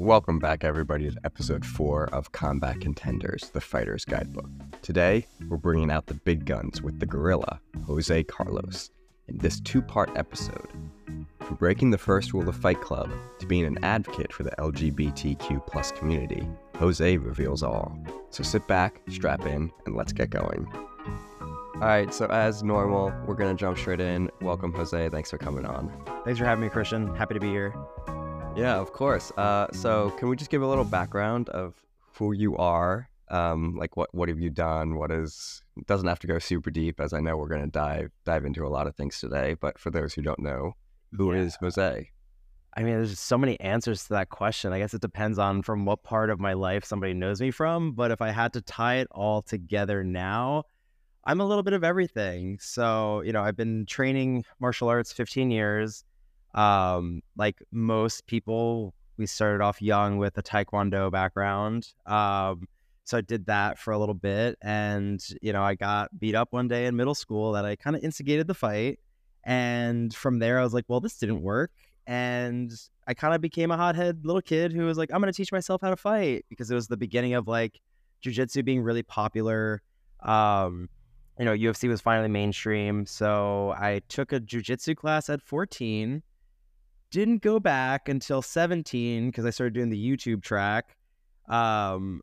[0.00, 4.48] Welcome back, everybody, to episode four of Combat Contenders, the Fighter's Guidebook.
[4.80, 8.90] Today, we're bringing out the big guns with the gorilla, Jose Carlos,
[9.28, 10.72] in this two part episode.
[11.40, 13.10] From breaking the first rule of Fight Club
[13.40, 16.48] to being an advocate for the LGBTQ plus community,
[16.78, 17.94] Jose reveals all.
[18.30, 20.66] So sit back, strap in, and let's get going.
[21.74, 24.30] All right, so as normal, we're going to jump straight in.
[24.40, 25.10] Welcome, Jose.
[25.10, 25.92] Thanks for coming on.
[26.24, 27.14] Thanks for having me, Christian.
[27.14, 27.74] Happy to be here.
[28.56, 29.30] Yeah, of course.
[29.36, 31.74] Uh, so, can we just give a little background of
[32.14, 33.08] who you are?
[33.28, 34.96] Um, like, what what have you done?
[34.96, 35.62] What is?
[35.76, 38.44] It doesn't have to go super deep, as I know we're going to dive dive
[38.44, 39.54] into a lot of things today.
[39.58, 40.72] But for those who don't know,
[41.16, 41.40] who Yeah.
[41.40, 42.10] is Jose?
[42.76, 44.72] I mean, there's so many answers to that question.
[44.72, 47.92] I guess it depends on from what part of my life somebody knows me from.
[47.92, 50.64] But if I had to tie it all together now,
[51.24, 52.58] I'm a little bit of everything.
[52.60, 56.04] So, you know, I've been training martial arts 15 years.
[56.54, 61.92] Um, like most people, we started off young with a taekwondo background.
[62.06, 62.68] Um,
[63.04, 66.52] so I did that for a little bit, and you know, I got beat up
[66.52, 69.00] one day in middle school that I kind of instigated the fight.
[69.44, 71.72] And from there, I was like, well, this didn't work.
[72.06, 72.72] And
[73.06, 75.52] I kind of became a hothead little kid who was like, I'm going to teach
[75.52, 77.80] myself how to fight because it was the beginning of like
[78.24, 79.82] jujitsu being really popular.
[80.20, 80.88] Um,
[81.38, 83.06] you know, UFC was finally mainstream.
[83.06, 86.22] So I took a jujitsu class at 14,
[87.10, 90.96] didn't go back until 17 because I started doing the YouTube track.
[91.48, 92.22] Um,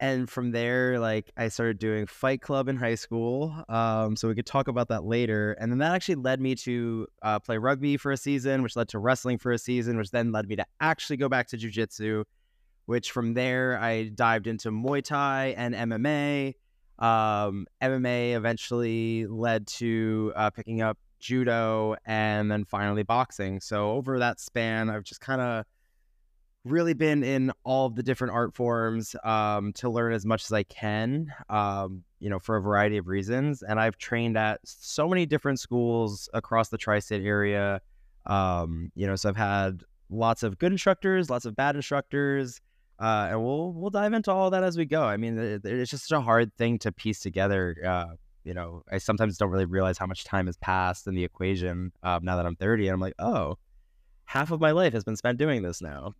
[0.00, 3.52] and from there, like I started doing Fight Club in high school.
[3.68, 5.56] Um, so we could talk about that later.
[5.60, 8.88] And then that actually led me to uh, play rugby for a season, which led
[8.90, 12.24] to wrestling for a season, which then led me to actually go back to jujitsu.
[12.86, 16.54] Which from there I dived into Muay Thai and MMA.
[16.98, 23.60] Um, MMA eventually led to uh, picking up judo and then finally boxing.
[23.60, 25.64] So over that span, I've just kind of
[26.64, 30.52] really been in all of the different art forms um, to learn as much as
[30.52, 33.62] I can, um, you know, for a variety of reasons.
[33.62, 37.80] And I've trained at so many different schools across the tri state area.
[38.26, 42.60] Um, you know, so I've had lots of good instructors, lots of bad instructors.
[43.00, 45.04] Uh, and we'll we'll dive into all that as we go.
[45.04, 47.76] I mean, it's just such a hard thing to piece together.
[47.86, 48.16] Uh,
[48.48, 51.92] you know, I sometimes don't really realize how much time has passed in the equation.
[52.02, 53.58] Um, now that I'm 30, and I'm like, oh,
[54.24, 56.14] half of my life has been spent doing this now.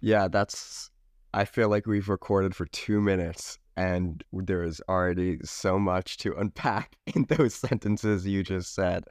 [0.00, 0.90] Yeah, that's.
[1.34, 6.34] I feel like we've recorded for two minutes, and there is already so much to
[6.34, 9.04] unpack in those sentences you just said.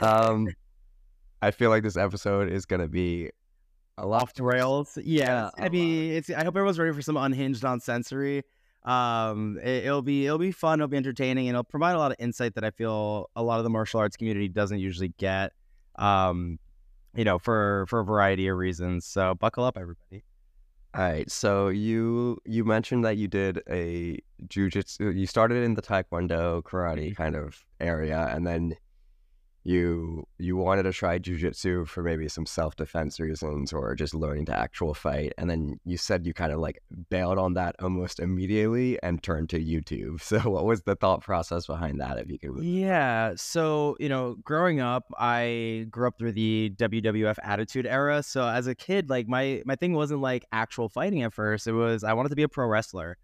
[0.00, 0.48] Um,
[1.42, 3.28] I feel like this episode is gonna be
[3.98, 4.96] a lot off the rails.
[5.04, 6.30] Yeah, Yeah, I mean, it's.
[6.30, 8.42] I hope everyone's ready for some unhinged on sensory.
[8.84, 10.80] Um, it, will be it'll be fun.
[10.80, 13.58] It'll be entertaining, and it'll provide a lot of insight that I feel a lot
[13.58, 15.52] of the martial arts community doesn't usually get.
[15.96, 16.58] Um,
[17.14, 19.04] you know, for for a variety of reasons.
[19.04, 20.24] So buckle up, everybody.
[20.94, 25.16] All right, so you you mentioned that you did a jujitsu.
[25.16, 28.74] You started in the taekwondo karate kind of area, and then
[29.62, 34.46] you you wanted to try jujitsu for maybe some self defense reasons or just learning
[34.46, 35.34] to actual fight.
[35.36, 39.50] And then you said you kind of like bailed on that almost immediately and turned
[39.50, 40.20] to YouTube.
[40.30, 42.16] So what was the thought process behind that?
[42.18, 43.32] If you could, Yeah.
[43.36, 48.22] So, you know, growing up, I grew up through the WWF Attitude Era.
[48.22, 51.66] So as a kid, like my my thing wasn't like actual fighting at first.
[51.66, 53.16] It was I wanted to be a pro wrestler.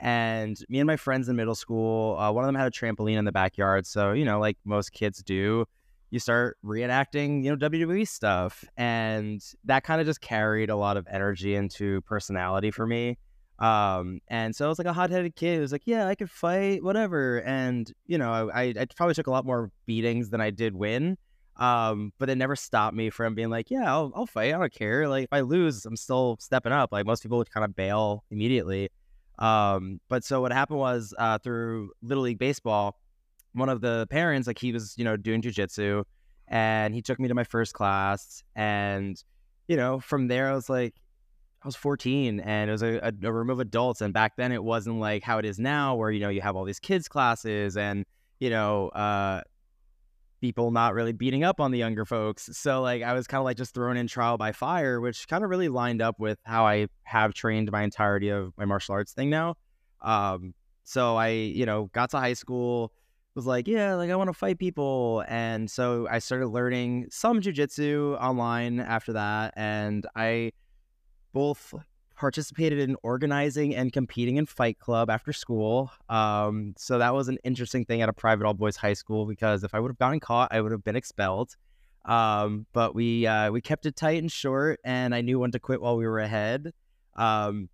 [0.00, 3.16] And me and my friends in middle school, uh, one of them had a trampoline
[3.16, 3.86] in the backyard.
[3.86, 5.64] So, you know, like most kids do,
[6.10, 8.64] you start reenacting, you know, WWE stuff.
[8.76, 13.18] And that kind of just carried a lot of energy into personality for me.
[13.58, 15.60] Um, and so I was like a hot headed kid.
[15.60, 17.40] Was like, yeah, I could fight, whatever.
[17.42, 21.16] And, you know, I, I probably took a lot more beatings than I did win.
[21.56, 24.52] Um, but it never stopped me from being like, yeah, I'll, I'll fight.
[24.54, 25.08] I don't care.
[25.08, 26.90] Like if I lose, I'm still stepping up.
[26.92, 28.90] Like most people would kind of bail immediately.
[29.38, 32.98] Um, but so what happened was, uh, through Little League Baseball,
[33.52, 36.04] one of the parents, like he was, you know, doing jujitsu
[36.48, 38.42] and he took me to my first class.
[38.54, 39.22] And,
[39.68, 40.94] you know, from there, I was like,
[41.62, 44.02] I was 14 and it was a, a, room of adults.
[44.02, 46.56] And back then it wasn't like how it is now, where, you know, you have
[46.56, 48.04] all these kids' classes and,
[48.38, 49.40] you know, uh,
[50.44, 52.50] people not really beating up on the younger folks.
[52.52, 55.42] So, like, I was kind of like just thrown in trial by fire, which kind
[55.42, 59.14] of really lined up with how I have trained my entirety of my martial arts
[59.14, 59.54] thing now.
[60.02, 60.52] Um,
[60.82, 62.92] so I, you know, got to high school,
[63.34, 65.24] was like, yeah, like I want to fight people.
[65.28, 69.54] And so I started learning some jujitsu online after that.
[69.56, 70.52] And I
[71.32, 71.72] both
[72.16, 75.90] participated in organizing and competing in Fight Club after school.
[76.08, 79.64] Um, so that was an interesting thing at a private all boys high school because
[79.64, 81.56] if I would have gotten caught, I would have been expelled.
[82.04, 85.58] Um, but we uh, we kept it tight and short, and I knew when to
[85.58, 86.72] quit while we were ahead.
[87.16, 87.68] Um,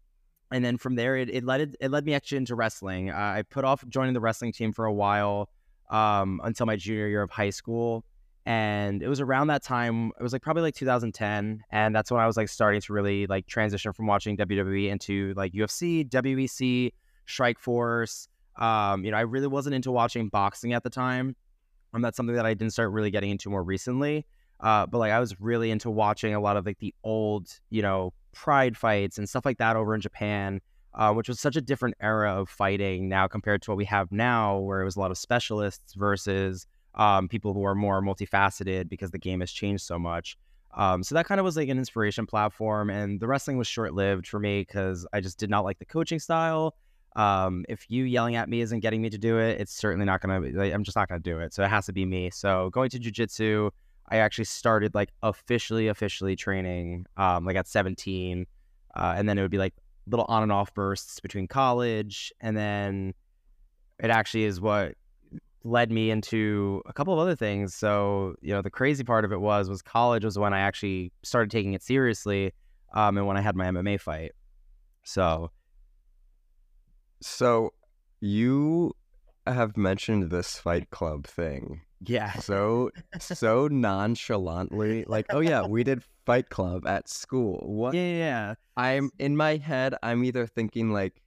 [0.53, 3.11] and then from there, it, it led it, it led me actually into wrestling.
[3.11, 5.49] I put off joining the wrestling team for a while
[5.91, 8.05] um, until my junior year of high school,
[8.47, 10.13] and it was around that time.
[10.19, 13.27] It was like probably like 2010, and that's when I was like starting to really
[13.27, 16.93] like transition from watching WWE into like UFC, WEC,
[17.27, 18.29] Strikeforce.
[18.57, 21.37] Um, you know, I really wasn't into watching boxing at the time.
[21.93, 24.27] Um, that's something that I didn't start really getting into more recently.
[24.61, 27.83] Uh, but like I was really into watching a lot of like the old, you
[27.83, 30.61] know, pride fights and stuff like that over in Japan,
[30.95, 34.13] uh, which was such a different era of fighting now compared to what we have
[34.13, 38.89] now, where it was a lot of specialists versus um, people who are more multifaceted
[38.89, 40.37] because the game has changed so much.
[40.75, 43.95] Um, so that kind of was like an inspiration platform, and the wrestling was short
[43.95, 46.77] lived for me because I just did not like the coaching style.
[47.17, 50.21] Um, if you yelling at me isn't getting me to do it, it's certainly not
[50.21, 50.41] gonna.
[50.41, 51.53] Like, I'm just not gonna do it.
[51.53, 52.31] So it has to be me.
[52.31, 53.71] So going to jujitsu,
[54.11, 58.47] I actually started like officially, officially training, um, like at 17,
[58.95, 59.75] uh, and then it would be like
[60.07, 63.13] little on and off bursts between college, and then
[63.99, 64.95] it actually is what
[65.65, 67.75] led me into a couple of other things.
[67.75, 71.13] So, you know, the crazy part of it was was college was when I actually
[71.23, 72.53] started taking it seriously,
[72.95, 74.33] um, and when I had my MMA fight.
[75.05, 75.51] So,
[77.21, 77.73] so
[78.21, 78.95] you
[79.47, 81.83] have mentioned this Fight Club thing.
[82.03, 82.33] Yeah.
[82.35, 87.63] So so nonchalantly, like, oh yeah, we did Fight Club at school.
[87.67, 87.95] What?
[87.95, 88.55] Yeah, yeah.
[88.77, 89.95] I'm in my head.
[90.03, 91.21] I'm either thinking like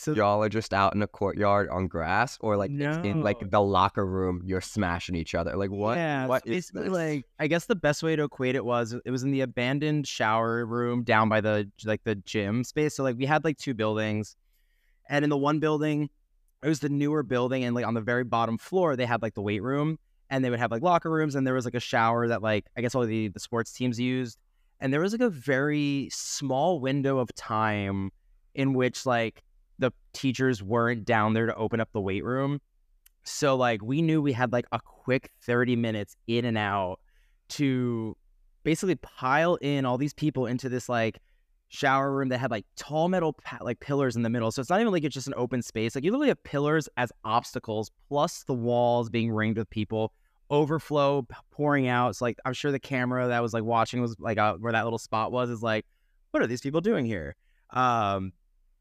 [0.00, 3.02] so y'all are just out in a courtyard on grass, or like no.
[3.02, 5.56] in like the locker room, you're smashing each other.
[5.56, 5.98] Like what?
[5.98, 6.88] Yeah, what is this?
[6.88, 10.06] like I guess the best way to equate it was it was in the abandoned
[10.06, 12.96] shower room down by the like the gym space.
[12.96, 14.36] So like we had like two buildings,
[15.10, 16.08] and in the one building,
[16.62, 19.34] it was the newer building, and like on the very bottom floor, they had like
[19.34, 19.98] the weight room,
[20.30, 22.64] and they would have like locker rooms, and there was like a shower that like
[22.74, 24.38] I guess all the the sports teams used,
[24.80, 28.12] and there was like a very small window of time
[28.54, 29.42] in which like
[29.80, 32.60] the teachers weren't down there to open up the weight room.
[33.24, 37.00] So like we knew we had like a quick 30 minutes in and out
[37.50, 38.16] to
[38.62, 41.18] basically pile in all these people into this like
[41.68, 44.50] shower room that had like tall metal like pillars in the middle.
[44.50, 45.94] So it's not even like it's just an open space.
[45.94, 50.12] Like you literally have pillars as obstacles plus the walls being ringed with people,
[50.50, 52.16] overflow pouring out.
[52.16, 54.84] So like I'm sure the camera that was like watching was like uh, where that
[54.84, 55.86] little spot was is like
[56.32, 57.36] what are these people doing here?
[57.70, 58.32] Um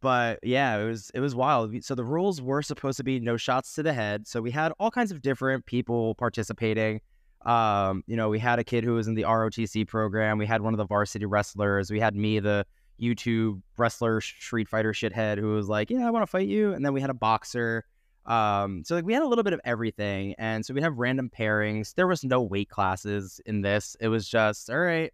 [0.01, 1.83] but yeah, it was it was wild.
[1.83, 4.27] So the rules were supposed to be no shots to the head.
[4.27, 7.01] So we had all kinds of different people participating.
[7.45, 10.37] Um, you know, we had a kid who was in the ROTC program.
[10.37, 11.89] We had one of the varsity wrestlers.
[11.89, 12.65] We had me, the
[12.99, 16.85] YouTube wrestler, Street Fighter shithead, who was like, "Yeah, I want to fight you." And
[16.85, 17.85] then we had a boxer.
[18.25, 21.29] Um, so like we had a little bit of everything, and so we'd have random
[21.29, 21.95] pairings.
[21.95, 23.95] There was no weight classes in this.
[23.99, 25.11] It was just all right.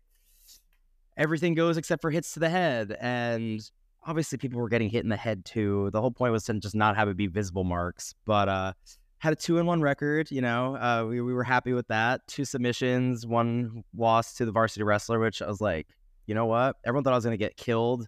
[1.18, 3.62] Everything goes except for hits to the head, and
[4.06, 5.90] obviously people were getting hit in the head too.
[5.92, 8.14] The whole point was to just not have it be visible marks.
[8.26, 8.74] But uh,
[9.20, 10.32] had a two and one record.
[10.32, 12.26] You know, uh, we we were happy with that.
[12.28, 15.88] Two submissions, one loss to the varsity wrestler, which I was like,
[16.28, 16.78] you know what?
[16.86, 18.08] Everyone thought I was gonna get killed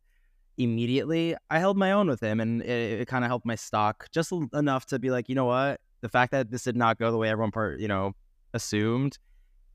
[0.58, 1.36] immediately.
[1.50, 4.32] I held my own with him, and it, it kind of helped my stock just
[4.54, 5.80] enough to be like, you know what?
[6.02, 8.14] The fact that this did not go the way everyone part, you know,
[8.54, 9.18] assumed.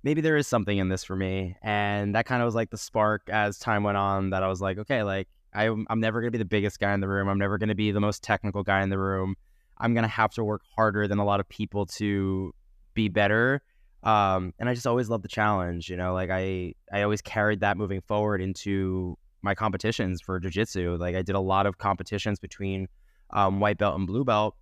[0.05, 1.57] Maybe there is something in this for me.
[1.63, 4.61] And that kind of was like the spark as time went on that I was
[4.61, 7.29] like, okay, like I, I'm never going to be the biggest guy in the room.
[7.29, 9.37] I'm never going to be the most technical guy in the room.
[9.79, 12.55] I'm going to have to work harder than a lot of people to
[12.95, 13.63] be better.
[14.03, 15.89] Um, and I just always love the challenge.
[15.89, 20.97] You know, like I, I always carried that moving forward into my competitions for jiu-jitsu.
[20.99, 22.89] Like I did a lot of competitions between
[23.31, 24.57] um, white belt and blue belt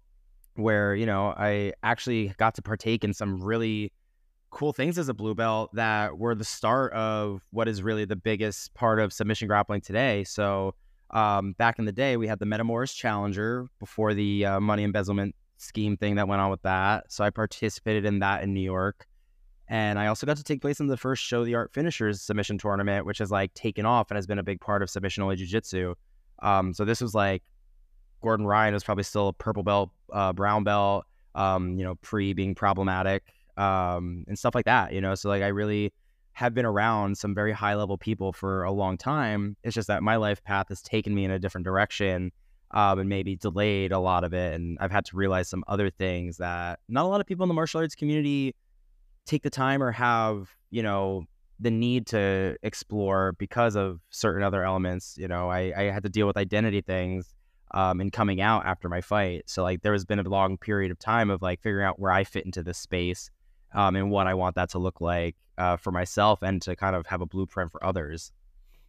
[0.54, 3.92] where, you know, I actually got to partake in some really
[4.50, 8.16] cool things as a blue belt that were the start of what is really the
[8.16, 10.24] biggest part of submission grappling today.
[10.24, 10.74] So
[11.10, 15.34] um, back in the day, we had the Metamoris Challenger before the uh, money embezzlement
[15.56, 17.10] scheme thing that went on with that.
[17.12, 19.06] So I participated in that in New York.
[19.68, 22.58] And I also got to take place in the first Show the Art Finishers submission
[22.58, 25.36] tournament, which has like taken off and has been a big part of submission only
[25.36, 25.94] jiu jitsu.
[26.40, 27.44] Um, so this was like
[28.20, 31.04] Gordon Ryan was probably still a purple belt, uh, brown belt,
[31.36, 33.22] um, you know, pre being problematic
[33.56, 35.14] um, and stuff like that, you know?
[35.14, 35.92] So like I really
[36.32, 39.56] have been around some very high level people for a long time.
[39.62, 42.32] It's just that my life path has taken me in a different direction
[42.70, 44.54] um, and maybe delayed a lot of it.
[44.54, 47.48] And I've had to realize some other things that not a lot of people in
[47.48, 48.54] the martial arts community
[49.26, 51.24] take the time or have, you know,
[51.58, 55.16] the need to explore because of certain other elements.
[55.18, 57.34] You know, I, I had to deal with identity things
[57.72, 59.42] um, and coming out after my fight.
[59.46, 62.12] So like there has been a long period of time of like figuring out where
[62.12, 63.30] I fit into this space
[63.72, 66.96] um, and what I want that to look like uh, for myself and to kind
[66.96, 68.32] of have a blueprint for others.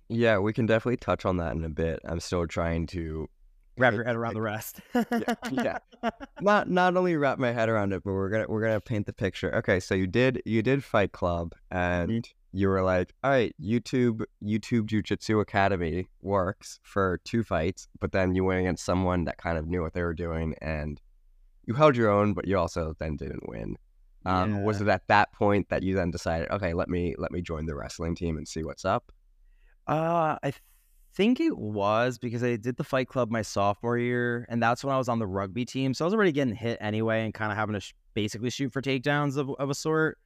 [0.09, 1.99] Yeah, we can definitely touch on that in a bit.
[2.05, 3.29] I'm still trying to
[3.77, 4.81] wrap your head around the rest.
[4.93, 5.77] yeah, yeah.
[6.41, 9.13] Not not only wrap my head around it, but we're gonna we're gonna paint the
[9.13, 9.53] picture.
[9.55, 12.57] Okay, so you did you did Fight Club, and mm-hmm.
[12.57, 18.11] you were like, all right, YouTube YouTube Jiu Jitsu Academy works for two fights, but
[18.11, 20.99] then you went against someone that kind of knew what they were doing, and
[21.65, 23.77] you held your own, but you also then didn't win.
[24.25, 24.61] Um, yeah.
[24.61, 27.65] Was it at that point that you then decided, okay, let me let me join
[27.65, 29.11] the wrestling team and see what's up?
[29.87, 30.53] Uh, I
[31.15, 34.93] think it was because I did the Fight Club my sophomore year, and that's when
[34.93, 35.93] I was on the rugby team.
[35.93, 38.71] So I was already getting hit anyway, and kind of having to sh- basically shoot
[38.71, 40.17] for takedowns of, of a sort.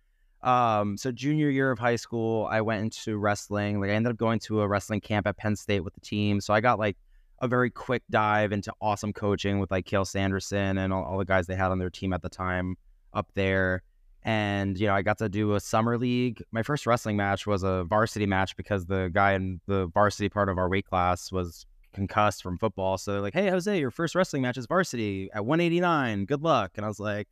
[0.43, 3.79] Um, so junior year of high school, I went into wrestling.
[3.79, 6.39] Like I ended up going to a wrestling camp at Penn State with the team.
[6.39, 6.97] So I got like
[7.39, 11.25] a very quick dive into awesome coaching with like Cael Sanderson and all, all the
[11.25, 12.77] guys they had on their team at the time
[13.15, 13.81] up there.
[14.23, 16.41] And, you know, I got to do a summer league.
[16.51, 20.49] My first wrestling match was a varsity match because the guy in the varsity part
[20.49, 22.97] of our weight class was concussed from football.
[22.97, 26.25] So they're like, hey, Jose, your first wrestling match is varsity at 189.
[26.25, 26.71] Good luck.
[26.75, 27.27] And I was like,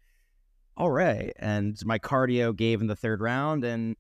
[0.77, 1.33] all right.
[1.37, 3.63] And my cardio gave in the third round.
[3.63, 3.95] And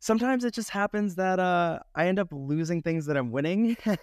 [0.00, 3.76] sometimes it just happens that uh, I end up losing things that I'm winning.
[3.86, 3.98] and,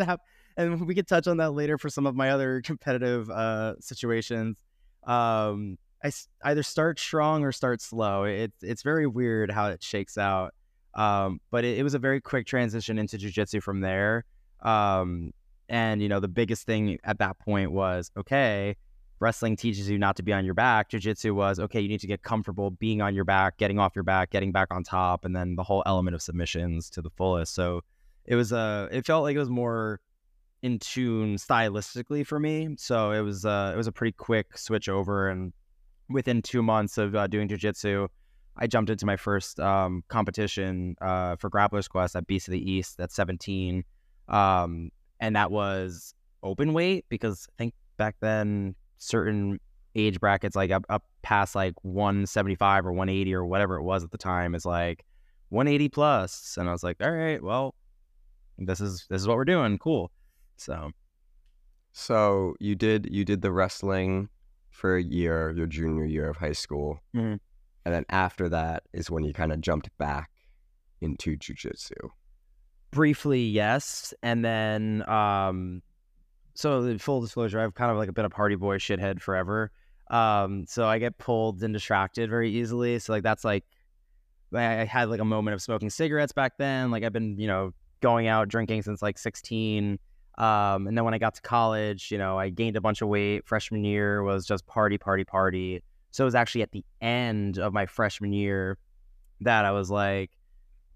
[0.00, 0.20] that,
[0.56, 4.58] and we could touch on that later for some of my other competitive uh, situations.
[5.04, 6.10] Um, I
[6.44, 8.24] either start strong or start slow.
[8.24, 10.54] It's it's very weird how it shakes out.
[10.94, 14.24] Um, but it, it, was a very quick transition into jujitsu from there.
[14.60, 15.32] Um,
[15.68, 18.76] and you know the biggest thing at that point was okay.
[19.20, 20.88] Wrestling teaches you not to be on your back.
[20.88, 21.80] Jiu-jitsu was okay.
[21.80, 24.66] You need to get comfortable being on your back, getting off your back, getting back
[24.72, 27.54] on top, and then the whole element of submissions to the fullest.
[27.54, 27.82] So
[28.26, 28.52] it was.
[28.52, 30.00] Uh, it felt like it was more
[30.62, 32.74] in tune stylistically for me.
[32.78, 35.52] So it was uh, it was a pretty quick switch over, and
[36.08, 38.08] within two months of uh, doing jujitsu,
[38.56, 42.70] I jumped into my first um, competition uh, for Grapplers Quest at Beast of the
[42.70, 43.84] East at 17.
[44.28, 44.90] Um,
[45.20, 49.58] and that was open weight because I think back then certain
[49.94, 54.10] age brackets, like up, up past like 175 or 180 or whatever it was at
[54.10, 55.04] the time, is like
[55.48, 56.56] 180 plus.
[56.58, 57.74] And I was like, all right, well,
[58.58, 59.78] this is this is what we're doing.
[59.78, 60.10] Cool.
[60.56, 60.90] So,
[61.92, 64.28] so you did you did the wrestling
[64.72, 66.98] for a year, your junior year of high school.
[67.14, 67.36] Mm-hmm.
[67.84, 70.30] And then after that is when you kind of jumped back
[71.00, 72.10] into jujitsu.
[72.90, 74.12] Briefly, yes.
[74.22, 75.82] And then, um,
[76.54, 79.70] so full disclosure, I've kind of like been a party boy shithead forever.
[80.10, 82.98] Um, so I get pulled and distracted very easily.
[82.98, 83.64] So like that's like
[84.54, 86.90] I had like a moment of smoking cigarettes back then.
[86.90, 89.98] Like I've been, you know, going out drinking since like 16.
[90.38, 93.08] Um, and then when I got to college, you know, I gained a bunch of
[93.08, 93.46] weight.
[93.46, 95.82] Freshman year was just party, party, party.
[96.10, 98.78] So it was actually at the end of my freshman year
[99.40, 100.30] that I was like,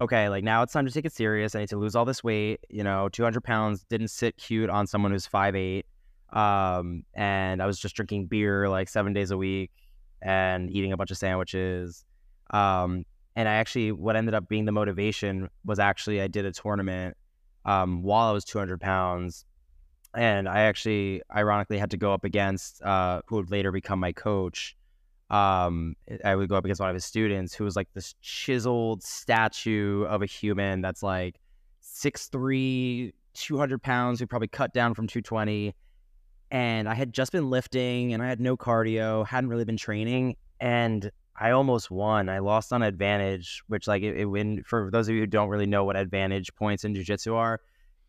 [0.01, 1.55] okay, like now it's time to take it serious.
[1.55, 2.61] I need to lose all this weight.
[2.69, 5.83] You know, 200 pounds didn't sit cute on someone who's 5'8.
[6.33, 9.71] Um, and I was just drinking beer like seven days a week
[10.21, 12.05] and eating a bunch of sandwiches.
[12.51, 16.51] Um, and I actually, what ended up being the motivation was actually I did a
[16.51, 17.15] tournament
[17.67, 19.45] um, while I was 200 pounds.
[20.15, 24.13] And I actually, ironically, had to go up against uh, who would later become my
[24.13, 24.75] coach.
[25.29, 29.03] Um, I would go up against one of his students who was like this chiseled
[29.03, 31.39] statue of a human that's like
[31.83, 35.75] 6'3, 200 pounds, who probably cut down from 220.
[36.49, 40.37] And I had just been lifting and I had no cardio, hadn't really been training.
[40.61, 42.29] And I almost won.
[42.29, 45.49] I lost on advantage, which like it, it win for those of you who don't
[45.49, 47.59] really know what advantage points in jiu-jitsu are,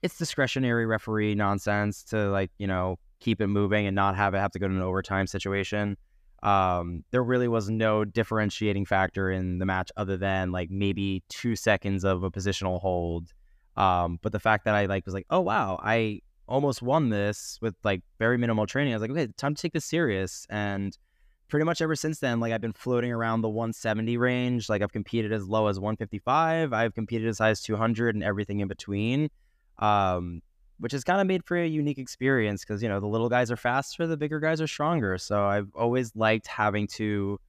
[0.03, 4.39] it's discretionary referee nonsense to like, you know, keep it moving and not have it
[4.39, 5.97] have to go to an overtime situation.
[6.43, 11.57] Um, there really was no differentiating factor in the match other than like maybe two
[11.57, 13.33] seconds of a positional hold.
[13.77, 17.59] Um, but the fact that I like was like, oh wow, I almost won this
[17.61, 18.93] with like very minimal training.
[18.93, 20.47] I was like, okay, time to take this serious.
[20.49, 20.97] And
[21.49, 24.69] pretty much ever since then, like I've been floating around the 170 range.
[24.69, 26.73] Like I've competed as low as 155.
[26.73, 29.31] I've competed as high as 200 and everything in between.
[29.79, 30.43] Um,
[30.81, 33.51] which has kind of made for a unique experience because you know the little guys
[33.51, 35.19] are faster, the bigger guys are stronger.
[35.19, 37.41] So I've always liked having to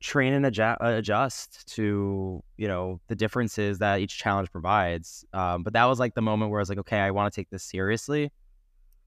[0.00, 5.24] train and adjust, adjust to you know the differences that each challenge provides.
[5.32, 7.40] Um, but that was like the moment where I was like, okay, I want to
[7.40, 8.30] take this seriously.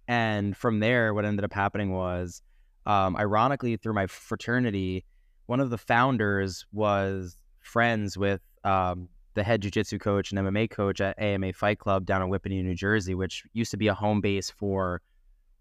[0.07, 2.43] And from there, what ended up happening was
[2.85, 5.05] um, ironically, through my fraternity,
[5.47, 11.01] one of the founders was friends with um, the head jiu-jitsu coach and MMA coach
[11.01, 14.21] at AMA Fight Club down in Whippany, New Jersey, which used to be a home
[14.21, 15.01] base for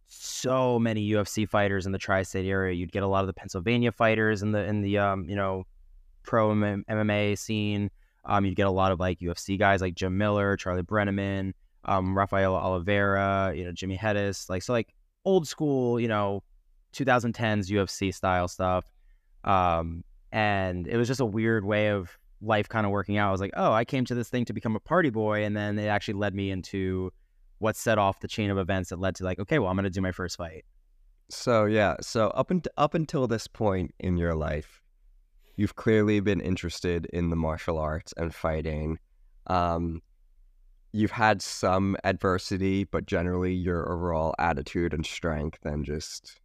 [0.07, 2.75] so many UFC fighters in the tri-state area.
[2.75, 5.64] You'd get a lot of the Pennsylvania fighters in the in the um, you know
[6.23, 7.90] pro MMA scene.
[8.26, 11.52] Um, you get a lot of like UFC guys like Jim Miller, Charlie Brenneman,
[11.85, 16.43] um, Rafael Oliveira, you know, Jimmy Hettes, like so like old school, you know,
[16.94, 18.90] 2010s UFC style stuff.
[19.44, 23.28] Um, and it was just a weird way of life kind of working out.
[23.28, 25.56] I was like, oh, I came to this thing to become a party boy, and
[25.56, 27.12] then it actually led me into
[27.58, 29.84] what set off the chain of events that led to like, okay, well, I'm going
[29.84, 30.64] to do my first fight.
[31.30, 34.82] So yeah, so up and up until this point in your life,
[35.56, 38.98] you've clearly been interested in the martial arts and fighting.
[39.46, 40.02] Um,
[40.92, 46.40] you've had some adversity, but generally your overall attitude and strength and just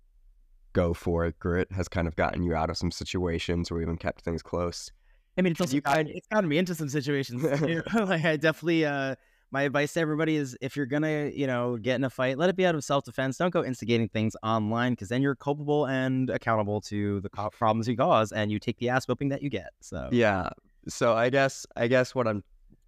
[0.73, 3.97] go for it grit has kind of gotten you out of some situations or even
[3.97, 4.91] kept things close.
[5.37, 7.43] I mean, it's also you got, it's gotten me into some situations.
[7.93, 9.15] like I definitely uh
[9.51, 12.49] my advice to everybody is if you're gonna, you know, get in a fight, let
[12.49, 13.37] it be out of self defense.
[13.37, 17.97] Don't go instigating things online because then you're culpable and accountable to the problems you
[17.97, 19.71] cause, and you take the ass whooping that you get.
[19.81, 20.49] So yeah.
[20.87, 22.43] So I guess I guess what I'm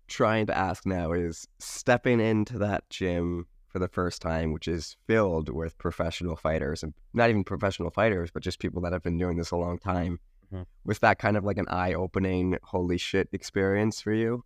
[0.08, 4.98] trying to ask now is stepping into that gym for the first time, which is
[5.08, 9.18] filled with professional fighters and not even professional fighters, but just people that have been
[9.18, 10.20] doing this a long time.
[10.54, 10.64] Mm-hmm.
[10.86, 14.44] Was that kind of like an eye opening, holy shit experience for you?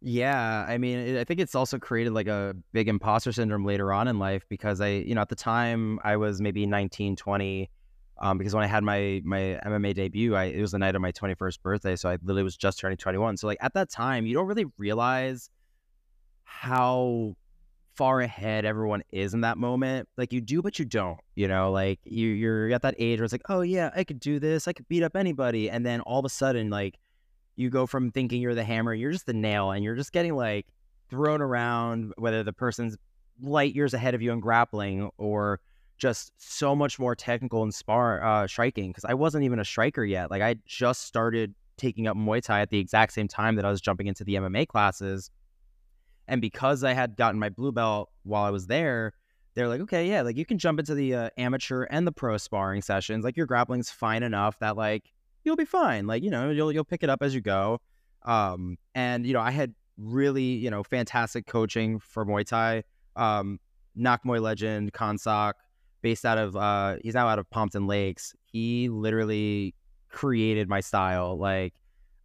[0.00, 4.06] Yeah, I mean, I think it's also created like a big imposter syndrome later on
[4.06, 7.70] in life because I, you know, at the time I was maybe 19, 20.
[8.20, 11.02] Um, because when I had my my MMA debut, I it was the night of
[11.02, 13.38] my 21st birthday, so I literally was just turning 21.
[13.38, 15.50] So like at that time, you don't really realize
[16.44, 17.34] how
[17.94, 20.08] far ahead everyone is in that moment.
[20.16, 21.18] Like you do, but you don't.
[21.34, 24.20] You know, like you you're at that age where it's like, oh yeah, I could
[24.20, 26.98] do this, I could beat up anybody, and then all of a sudden, like
[27.56, 30.34] you go from thinking you're the hammer, you're just the nail, and you're just getting
[30.34, 30.66] like
[31.10, 32.96] thrown around, whether the person's
[33.40, 35.60] light years ahead of you in grappling or
[35.98, 38.90] just so much more technical and spar uh, striking.
[38.90, 40.30] Because I wasn't even a striker yet.
[40.30, 43.70] Like I just started taking up Muay Thai at the exact same time that I
[43.70, 45.30] was jumping into the MMA classes.
[46.28, 49.12] And because I had gotten my blue belt while I was there,
[49.54, 52.36] they're like, okay, yeah, like you can jump into the uh, amateur and the pro
[52.36, 53.24] sparring sessions.
[53.24, 55.12] Like your grappling's fine enough that like
[55.44, 56.06] you'll be fine.
[56.06, 57.80] Like, you know, you'll you'll pick it up as you go.
[58.22, 62.82] Um, and you know, I had really, you know, fantastic coaching for Muay Thai.
[63.16, 63.60] Um,
[63.94, 65.54] Nak Muay legend, Kaensak,
[66.02, 68.34] based out of uh he's now out of Pompton Lakes.
[68.44, 69.74] He literally
[70.10, 71.38] created my style.
[71.38, 71.74] Like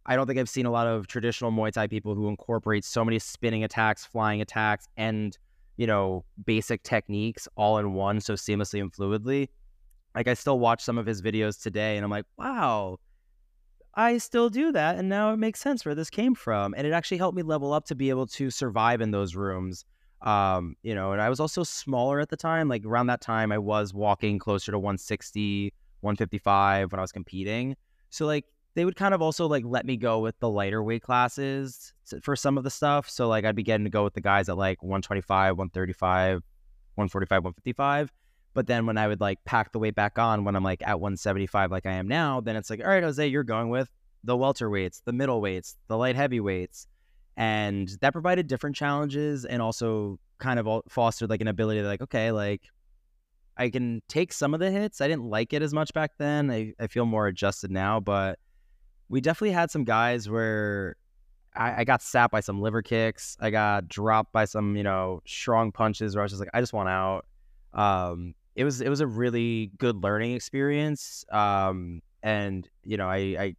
[0.06, 3.04] I don't think I've seen a lot of traditional Muay Thai people who incorporate so
[3.04, 5.36] many spinning attacks, flying attacks, and
[5.80, 9.48] you know, basic techniques all in one so seamlessly and fluidly.
[10.14, 12.98] Like I still watch some of his videos today and I'm like, wow,
[13.94, 14.98] I still do that.
[14.98, 16.74] And now it makes sense where this came from.
[16.76, 19.86] And it actually helped me level up to be able to survive in those rooms.
[20.20, 22.68] Um, you know, and I was also smaller at the time.
[22.68, 27.74] Like around that time, I was walking closer to 160, 155 when I was competing.
[28.10, 31.02] So, like, they would kind of also like let me go with the lighter weight
[31.02, 33.08] classes for some of the stuff.
[33.08, 36.42] So, like, I'd be getting to go with the guys at like 125, 135,
[36.94, 38.12] 145, 155.
[38.52, 41.00] But then when I would like pack the weight back on when I'm like at
[41.00, 43.88] 175 like I am now, then it's like, all right, Jose, you're going with
[44.24, 46.86] the welter weights, the middle weights, the light heavyweights.
[47.36, 52.02] And that provided different challenges and also kind of fostered like an ability to like,
[52.02, 52.62] okay, like
[53.56, 55.00] I can take some of the hits.
[55.00, 56.50] I didn't like it as much back then.
[56.50, 58.38] I, I feel more adjusted now, but
[59.10, 60.96] we definitely had some guys where
[61.54, 63.36] I, I, got sapped by some liver kicks.
[63.40, 66.60] I got dropped by some, you know, strong punches where I was just like, I
[66.60, 67.26] just want out.
[67.74, 71.24] Um, it was it was a really good learning experience.
[71.30, 73.56] Um, and you know, I, I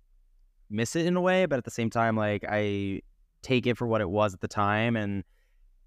[0.70, 3.02] miss it in a way, but at the same time, like I
[3.42, 5.24] take it for what it was at the time, and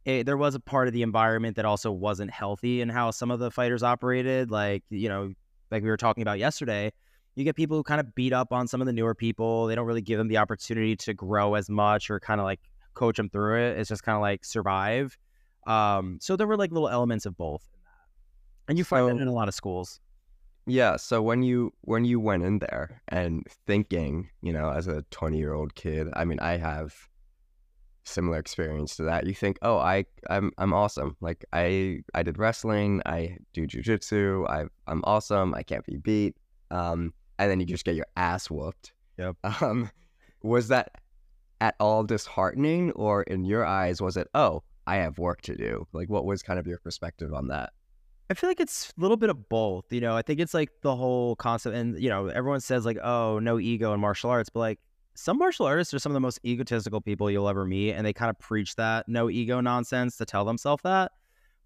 [0.04, 3.30] it, there was a part of the environment that also wasn't healthy in how some
[3.30, 4.50] of the fighters operated.
[4.50, 5.32] Like you know,
[5.70, 6.92] like we were talking about yesterday,
[7.34, 9.66] you get people who kind of beat up on some of the newer people.
[9.66, 12.60] They don't really give them the opportunity to grow as much or kind of like
[12.94, 13.78] coach them through it.
[13.78, 15.16] It's just kind of like survive.
[15.66, 17.68] Um, so there were like little elements of both.
[18.68, 20.00] And you find so, that in a lot of schools.
[20.66, 20.96] Yeah.
[20.96, 25.38] So when you when you went in there and thinking, you know, as a twenty
[25.38, 26.94] year old kid, I mean, I have
[28.04, 29.26] similar experience to that.
[29.26, 31.16] You think, oh, I I'm I'm awesome.
[31.20, 35.54] Like I I did wrestling, I do jujitsu, I I'm awesome.
[35.54, 36.36] I can't be beat.
[36.70, 38.92] Um, and then you just get your ass whooped.
[39.18, 39.36] Yep.
[39.62, 39.90] Um,
[40.42, 40.90] was that
[41.60, 45.86] at all disheartening, or in your eyes, was it, oh, I have work to do?
[45.92, 47.72] Like, what was kind of your perspective on that?
[48.30, 49.84] I feel like it's a little bit of both.
[49.90, 52.98] You know, I think it's like the whole concept, and you know, everyone says like,
[53.02, 54.80] "Oh, no ego in martial arts," but like
[55.14, 58.12] some martial artists are some of the most egotistical people you'll ever meet, and they
[58.12, 61.12] kind of preach that no ego nonsense to tell themselves that.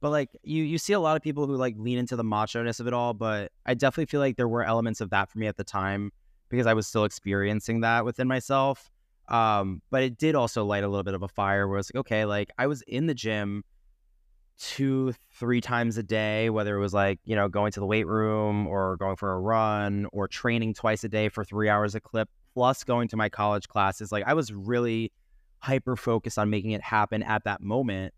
[0.01, 2.63] But like you, you see a lot of people who like lean into the macho
[2.63, 3.15] ness of it all.
[3.15, 6.13] But I definitely feel like there were elements of that for me at the time
[6.49, 8.91] because I was still experiencing that within myself.
[9.29, 12.01] Um, but it did also light a little bit of a fire where it's like,
[12.01, 13.65] okay, like I was in the gym
[14.59, 18.07] two, three times a day, whether it was like, you know, going to the weight
[18.07, 22.01] room or going for a run or training twice a day for three hours a
[22.01, 24.11] clip, plus going to my college classes.
[24.11, 25.13] Like I was really
[25.61, 28.15] hyper focused on making it happen at that moment.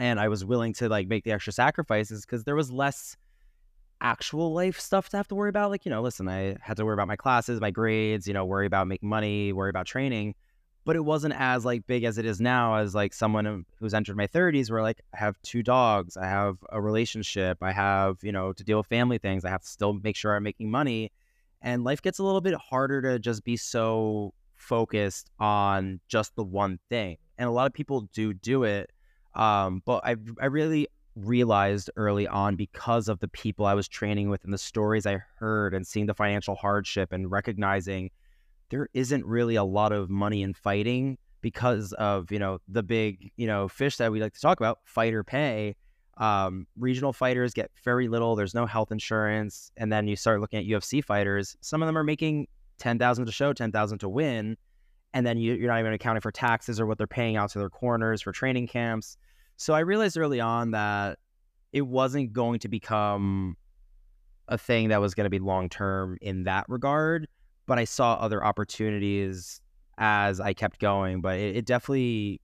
[0.00, 3.18] And I was willing to like make the extra sacrifices because there was less
[4.00, 5.70] actual life stuff to have to worry about.
[5.70, 8.46] Like, you know, listen, I had to worry about my classes, my grades, you know,
[8.46, 10.34] worry about making money, worry about training.
[10.86, 14.16] But it wasn't as like big as it is now as like someone who's entered
[14.16, 18.32] my 30s where like I have two dogs, I have a relationship, I have, you
[18.32, 19.44] know, to deal with family things.
[19.44, 21.12] I have to still make sure I'm making money.
[21.60, 26.44] And life gets a little bit harder to just be so focused on just the
[26.44, 27.18] one thing.
[27.36, 28.90] And a lot of people do do it.
[29.34, 34.30] Um, but I I really realized early on because of the people I was training
[34.30, 38.10] with and the stories I heard and seeing the financial hardship and recognizing
[38.70, 43.32] there isn't really a lot of money in fighting because of, you know, the big,
[43.36, 45.74] you know, fish that we like to talk about, fighter pay.
[46.18, 48.36] Um, regional fighters get very little.
[48.36, 49.72] There's no health insurance.
[49.76, 51.56] And then you start looking at UFC fighters.
[51.60, 52.46] Some of them are making
[52.78, 54.56] 10,000 to show, 10,000 to win.
[55.12, 57.58] And then you, you're not even accounting for taxes or what they're paying out to
[57.58, 59.16] their corners for training camps.
[59.56, 61.18] So I realized early on that
[61.72, 63.56] it wasn't going to become
[64.48, 67.28] a thing that was going to be long term in that regard,
[67.66, 69.60] but I saw other opportunities
[69.98, 71.20] as I kept going.
[71.20, 72.40] But it, it, definitely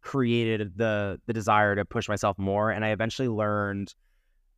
[0.00, 3.94] created the the desire to push myself more, and I eventually learned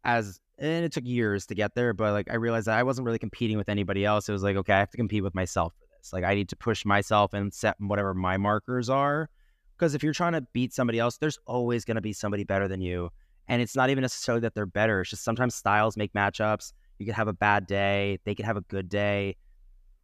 [0.04, 3.06] as and it took years to get there, but like I realized that I wasn't
[3.06, 4.28] really competing with anybody else.
[4.28, 5.74] It was like okay, I have to compete with myself
[6.12, 9.28] Like I need to push myself and set whatever my markers are
[9.76, 12.68] because if you're trying to beat somebody else, there's always going to be somebody better
[12.68, 13.10] than you.
[13.48, 15.00] And it's not even necessarily that they're better.
[15.00, 16.72] It's just sometimes styles make matchups.
[16.98, 19.36] You could have a bad day, they could have a good day.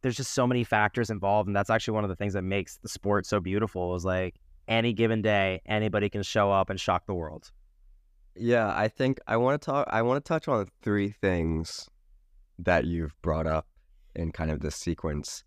[0.01, 1.47] There's just so many factors involved.
[1.47, 4.35] And that's actually one of the things that makes the sport so beautiful is like
[4.67, 7.51] any given day, anybody can show up and shock the world.
[8.35, 11.89] Yeah, I think I want to talk I want to touch on three things
[12.59, 13.67] that you've brought up
[14.15, 15.43] in kind of this sequence.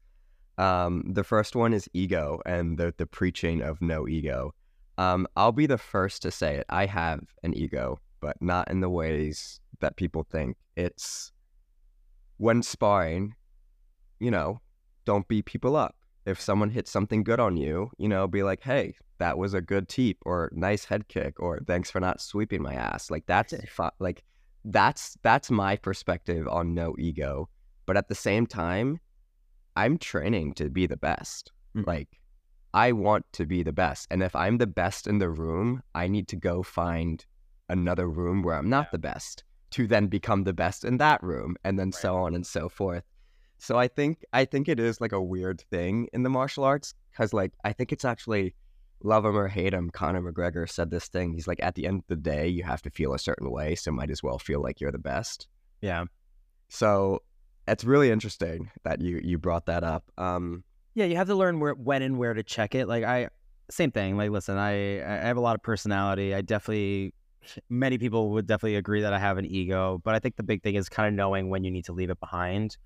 [0.59, 4.55] Um, the first one is ego and the, the preaching of no ego.
[4.99, 6.67] Um, I'll be the first to say it.
[6.69, 10.57] I have an ego, but not in the ways that people think.
[10.77, 11.33] It's
[12.37, 13.35] when sparring,
[14.21, 14.61] you know,
[15.05, 15.97] don't beat people up.
[16.27, 19.61] If someone hits something good on you, you know, be like, hey, that was a
[19.61, 23.11] good teep or nice head kick or thanks for not sweeping my ass.
[23.11, 23.53] Like that's
[23.99, 24.25] like
[24.65, 27.49] that's that's my perspective on no ego.
[27.87, 28.99] But at the same time,
[29.77, 31.53] I'm training to be the best.
[31.77, 31.89] Mm-hmm.
[31.89, 32.09] Like,
[32.73, 34.09] I want to be the best.
[34.11, 37.25] And if I'm the best in the room, I need to go find
[37.69, 38.93] another room where I'm not yeah.
[38.93, 41.95] the best to then become the best in that room and then right.
[41.95, 43.05] so on and so forth.
[43.59, 46.95] So I think I think it is like a weird thing in the martial arts
[47.17, 48.55] cuz like I think it's actually
[49.03, 51.33] love him or hate him Conor McGregor said this thing.
[51.33, 53.75] He's like at the end of the day you have to feel a certain way,
[53.75, 55.49] so might as well feel like you're the best.
[55.81, 56.05] Yeah.
[56.69, 57.23] So
[57.67, 60.05] it's really interesting that you you brought that up.
[60.19, 62.87] Um, yeah, you have to learn where when and where to check it.
[62.87, 63.29] Like I,
[63.71, 64.17] same thing.
[64.17, 66.35] Like listen, I I have a lot of personality.
[66.35, 67.15] I definitely
[67.69, 70.63] many people would definitely agree that I have an ego, but I think the big
[70.63, 72.77] thing is kind of knowing when you need to leave it behind.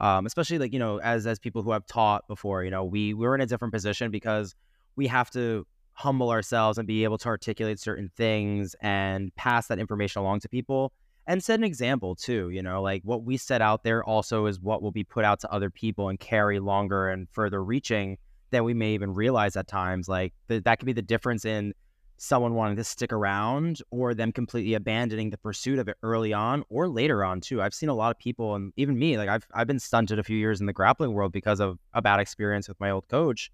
[0.00, 3.14] Um, especially like you know, as as people who have taught before, you know, we
[3.14, 4.54] we're in a different position because
[4.96, 9.80] we have to humble ourselves and be able to articulate certain things and pass that
[9.80, 10.92] information along to people
[11.28, 12.48] and set an example too.
[12.48, 15.38] You know, like what we set out there also is what will be put out
[15.40, 18.16] to other people and carry longer and further reaching
[18.50, 20.08] than we may even realize at times.
[20.08, 21.74] Like th- that could be the difference in
[22.16, 26.64] someone wanting to stick around or them completely abandoning the pursuit of it early on
[26.70, 27.60] or later on too.
[27.60, 30.24] I've seen a lot of people and even me, like I've I've been stunted a
[30.24, 33.52] few years in the grappling world because of a bad experience with my old coach,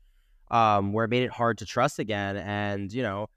[0.49, 2.37] um, where it made it hard to trust again.
[2.37, 3.29] And, you know,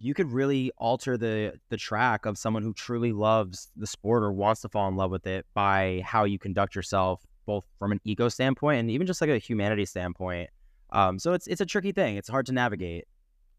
[0.00, 4.32] you could really alter the the track of someone who truly loves the sport or
[4.32, 8.00] wants to fall in love with it by how you conduct yourself both from an
[8.04, 10.48] ego standpoint and even just like a humanity standpoint.
[10.90, 12.16] Um, so it's it's a tricky thing.
[12.16, 13.04] It's hard to navigate.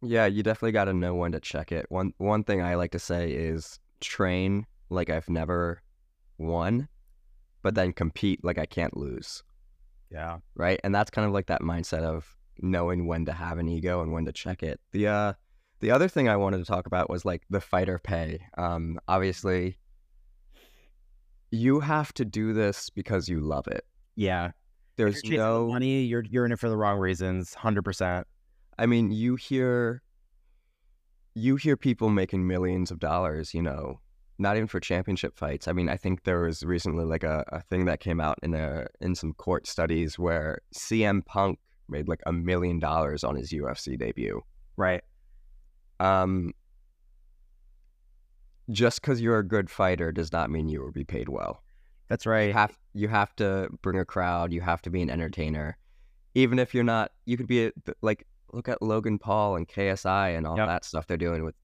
[0.02, 1.86] Yeah you definitely got to know when to check it.
[1.90, 5.80] One one thing i like to say is train like i've never
[6.40, 6.88] won
[7.62, 9.44] but then compete like i can't lose.
[10.10, 10.40] Yeah.
[10.56, 10.80] Right?
[10.84, 14.12] And that's kind of like that mindset of knowing when to have an ego and
[14.12, 14.80] when to check it.
[14.92, 15.34] The uh
[15.82, 18.40] the other thing I wanted to talk about was like the fighter pay.
[18.58, 19.78] Um, obviously,
[21.50, 23.86] you have to do this because you love it.
[24.16, 24.52] Yeah.
[24.96, 26.04] There's no money.
[26.04, 27.54] You're you're in it for the wrong reasons.
[27.54, 28.28] Hundred percent.
[28.78, 30.02] I mean, you hear
[31.34, 34.00] you hear people making millions of dollars, you know,
[34.38, 35.68] not even for championship fights.
[35.68, 38.54] I mean, I think there was recently like a, a thing that came out in
[38.54, 41.58] a in some court studies where CM Punk
[41.90, 44.42] made like a million dollars on his UFC debut.
[44.78, 45.04] Right.
[46.02, 46.54] Um,
[48.70, 51.64] just because you're a good fighter does not mean you will be paid well.
[52.10, 52.54] That's You right.
[52.54, 54.52] have you have to bring a crowd.
[54.54, 55.78] You have to be an entertainer,
[56.36, 57.12] even if you're not.
[57.26, 60.68] You could be a, like look at Logan Paul and KSI and all Yep.
[60.68, 61.56] that stuff they're doing with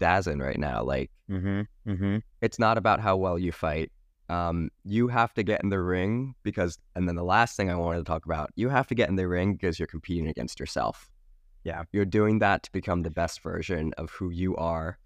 [0.00, 0.82] DAZN right now.
[0.82, 1.90] Like Mm-hmm.
[1.90, 2.16] Mm-hmm.
[2.40, 3.90] it's not about how well you fight.
[4.30, 7.74] Um, you have to get in the ring because, and then the last thing I
[7.76, 10.60] wanted to talk about, you have to get in the ring because you're competing against
[10.60, 11.10] yourself.
[11.64, 11.84] Yeah.
[11.92, 14.98] You're doing that to become the best version of who you are.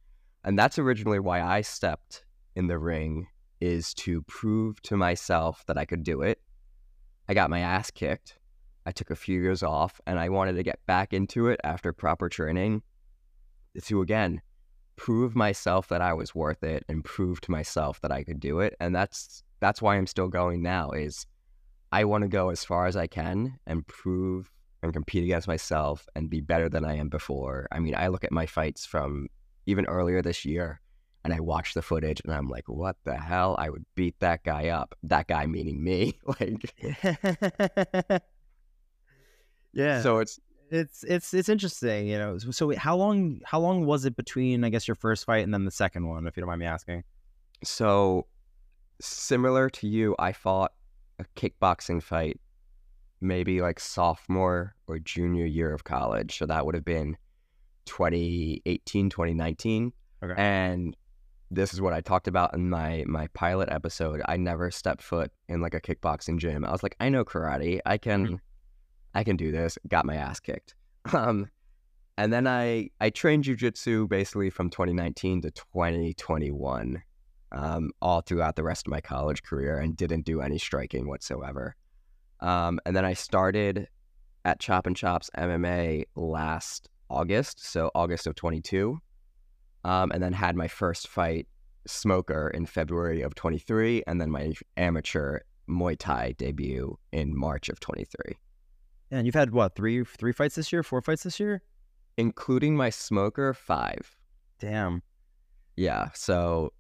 [0.45, 3.29] And that's originally why I stepped in the ring
[3.61, 6.41] is to prove to myself that I could do it.
[7.29, 8.39] I got my ass kicked.
[8.85, 11.93] I took a few years off and I wanted to get back into it after
[11.93, 12.83] proper training
[13.85, 14.43] to again
[14.97, 18.61] prove myself that I was worth it and prove to myself that I could do
[18.61, 18.77] it.
[18.81, 21.27] And that's that's why I'm still going now is
[21.93, 24.51] I want to go as far as I can and prove
[24.83, 27.69] and compete against myself and be better than I am before.
[27.71, 29.29] I mean, I look at my fights from
[29.67, 30.81] even earlier this year
[31.25, 33.55] and I watch the footage and I'm like, what the hell?
[33.59, 34.95] I would beat that guy up.
[35.05, 36.19] That guy meaning me.
[36.41, 36.75] like
[39.73, 40.03] yeah.
[40.03, 40.41] so it's
[40.71, 42.39] it's it's it's interesting, you know.
[42.39, 45.65] So, how long how long was it between I guess your first fight and then
[45.65, 47.05] the second one, if you don't mind me asking?
[47.63, 48.27] So,
[49.01, 50.73] similar to you, I fought
[51.19, 52.41] a kickboxing fight
[53.23, 56.39] maybe like sophomore or junior year of college.
[56.39, 57.17] So that would have been
[57.87, 59.93] 2018, 2019.
[60.23, 60.35] Okay.
[60.37, 60.97] And
[61.51, 64.23] this is what I talked about in my my pilot episode.
[64.27, 66.65] I never stepped foot in like a kickboxing gym.
[66.65, 67.81] I was like, I know karate.
[67.85, 68.41] I can
[69.15, 69.79] I can do this.
[69.89, 70.75] Got my ass kicked.
[71.13, 71.49] Um
[72.17, 77.03] and then I I trained jujitsu basically from 2019 to 2021
[77.53, 81.77] um, all throughout the rest of my college career and didn't do any striking whatsoever.
[82.43, 83.89] Um, and then I started
[84.45, 89.01] at Chop and Chops MMA last August, so August of 22,
[89.85, 91.47] um, and then had my first fight,
[91.87, 97.81] Smoker, in February of 23, and then my amateur Muay Thai debut in March of
[97.81, 98.37] 23,
[99.13, 101.63] And you've had what three three fights this year, four fights this year?
[102.19, 104.17] including my Smoker five.
[104.59, 105.03] Damn.
[105.77, 106.73] Yeah, so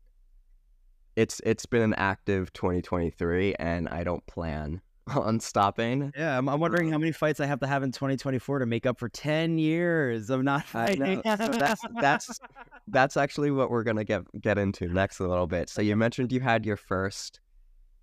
[1.16, 4.80] it's it's been an active 2023, and I don't plan
[5.16, 6.12] on stopping.
[6.16, 8.66] Yeah, I'm, I'm uh, wondering how many fights I have to have in 2024 to
[8.66, 11.22] make up for 10 years of not fighting.
[11.24, 12.40] So that's that's
[12.88, 15.68] that's actually what we're gonna get get into next a little bit.
[15.68, 17.40] So you mentioned you had your first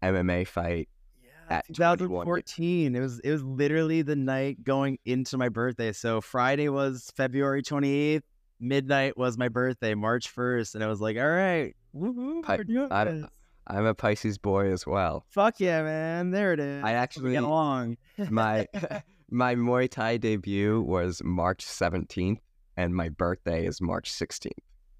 [0.03, 0.89] MMA fight.
[1.23, 2.25] Yeah, at 21.
[2.25, 2.95] 2014.
[2.95, 5.91] It was it was literally the night going into my birthday.
[5.93, 8.21] So Friday was February 28th.
[8.61, 12.63] Midnight was my birthday, March 1st, and I was like, "All right, woohoo, Pi- we're
[12.65, 13.25] doing I- this.
[13.69, 15.25] I'm a Pisces boy as well.
[15.29, 16.31] Fuck yeah, man!
[16.31, 16.83] There it is.
[16.83, 17.97] I actually get along.
[18.29, 18.67] my
[19.29, 22.39] my Muay Thai debut was March 17th,
[22.77, 24.51] and my birthday is March 16th.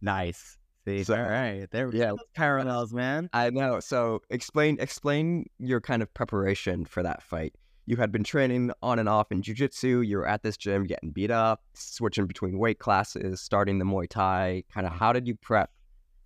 [0.01, 0.55] nice.
[0.85, 1.89] See, So, all right, there.
[1.89, 3.29] we yeah, parallels, man.
[3.33, 3.79] I know.
[3.81, 7.53] So explain explain your kind of preparation for that fight.
[7.85, 10.07] You had been training on and off in jujitsu.
[10.07, 14.07] You were at this gym getting beat up, switching between weight classes, starting the Muay
[14.07, 14.63] Thai.
[14.73, 15.69] Kind of how did you prep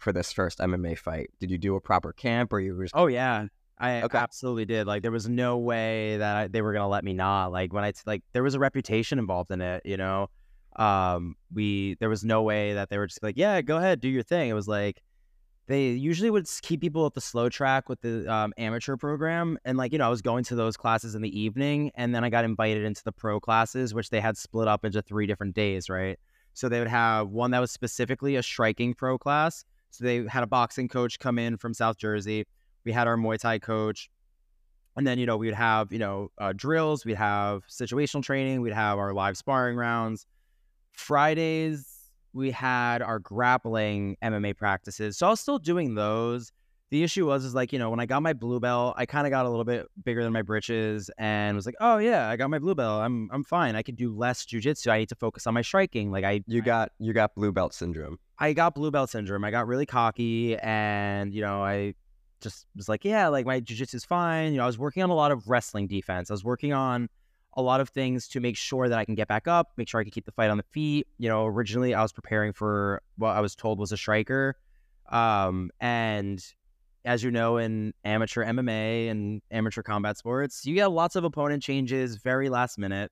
[0.03, 1.29] for this first MMA fight?
[1.39, 3.47] Did you do a proper camp or you were just Oh yeah,
[3.79, 4.17] I Okay.
[4.17, 4.85] absolutely did.
[4.85, 7.51] Like there was no way that I, they were gonna let me not.
[7.51, 9.81] Like when I like there was a reputation involved in it.
[9.85, 10.29] You know,
[10.75, 14.09] um, we there was no way that they were just like, yeah, go ahead, do
[14.09, 14.49] your thing.
[14.49, 15.01] It was like
[15.67, 19.77] they usually would keep people at the slow track with the um, amateur program, and
[19.77, 22.29] like you know, I was going to those classes in the evening, and then I
[22.29, 25.89] got invited into the pro classes, which they had split up into three different days,
[25.89, 26.19] right?
[26.53, 29.63] So they would have one that was specifically a striking pro class.
[29.93, 32.45] So they had a boxing coach come in from South Jersey.
[32.83, 34.09] We had our Muay Thai coach.
[34.97, 38.61] And then, you know, we would have, you know, uh, drills, we'd have situational training,
[38.61, 40.25] we'd have our live sparring rounds.
[40.93, 45.17] Fridays, we had our grappling MMA practices.
[45.17, 46.51] So I was still doing those.
[46.93, 49.25] The issue was, is like, you know, when I got my blue belt, I kind
[49.25, 52.35] of got a little bit bigger than my britches and was like, oh, yeah, I
[52.35, 53.01] got my blue belt.
[53.01, 53.75] I'm, I'm fine.
[53.75, 54.91] I can do less jujitsu.
[54.91, 56.11] I need to focus on my striking.
[56.11, 58.19] Like, I, you got you got blue belt syndrome.
[58.37, 59.43] I got blue belt syndrome.
[59.43, 61.95] I got really cocky and, you know, I
[62.41, 64.51] just was like, yeah, like my jujitsu is fine.
[64.51, 66.29] You know, I was working on a lot of wrestling defense.
[66.29, 67.09] I was working on
[67.57, 69.99] a lot of things to make sure that I can get back up, make sure
[69.99, 71.07] I can keep the fight on the feet.
[71.17, 74.57] You know, originally I was preparing for what I was told was a striker.
[75.11, 76.45] Um, and
[77.05, 81.61] as you know, in amateur MMA and amateur combat sports, you get lots of opponent
[81.61, 83.11] changes very last minute.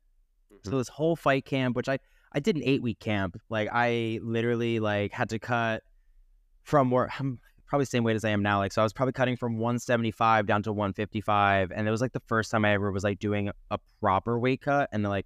[0.64, 0.78] So mm-hmm.
[0.78, 2.00] this whole fight camp, which I
[2.34, 3.40] I did an eight week camp.
[3.50, 5.84] Like I literally like had to cut
[6.64, 8.60] from where I'm probably the same weight as I am now.
[8.60, 11.72] Like, so I was probably cutting from 175 down to 155.
[11.72, 14.62] And it was like the first time I ever was like doing a proper weight
[14.62, 15.26] cut and like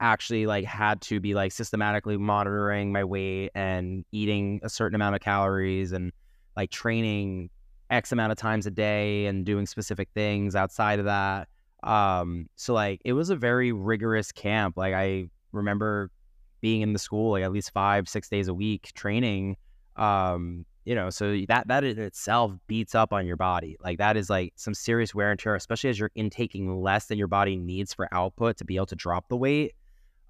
[0.00, 5.14] actually like had to be like systematically monitoring my weight and eating a certain amount
[5.14, 6.12] of calories and
[6.56, 7.50] like training
[7.92, 11.48] X amount of times a day and doing specific things outside of that.
[11.82, 14.76] Um, so like it was a very rigorous camp.
[14.76, 16.10] Like I remember
[16.60, 19.56] being in the school like at least five, six days a week training.
[19.96, 23.76] Um, you know, so that that in itself beats up on your body.
[23.84, 27.18] Like that is like some serious wear and tear, especially as you're intaking less than
[27.18, 29.74] your body needs for output to be able to drop the weight.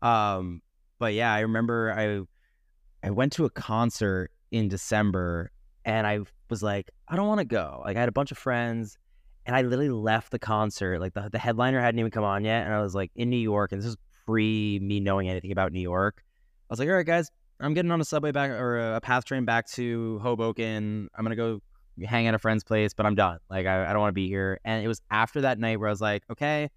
[0.03, 0.62] Um,
[0.98, 5.53] but yeah, I remember I I went to a concert in December
[5.85, 7.83] and I was like, I don't want to go.
[7.85, 8.99] Like I had a bunch of friends
[9.47, 11.01] and I literally left the concert.
[11.01, 12.64] Like the, the headliner hadn't even come on yet.
[12.64, 15.73] And I was like in New York and this is pre me knowing anything about
[15.73, 16.23] New York.
[16.71, 19.25] I was like, all right, guys, I'm getting on a subway back or a PATH
[19.25, 21.09] train back to Hoboken.
[21.16, 21.61] I'm gonna go
[22.05, 23.38] hang at a friend's place, but I'm done.
[23.51, 24.61] Like I, I don't want to be here.
[24.64, 26.71] And it was after that night where I was like, okay,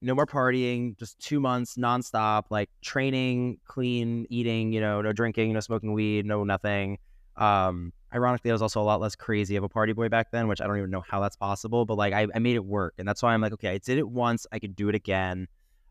[0.00, 5.52] no more partying, just two months nonstop, like training, clean eating, you know, no drinking,
[5.52, 6.98] no smoking weed, no nothing.
[7.36, 10.48] Um, ironically, I was also a lot less crazy of a party boy back then,
[10.48, 12.94] which I don't even know how that's possible, but like I, I made it work.
[12.98, 15.48] And that's why I'm like, okay, I did it once, I could do it again.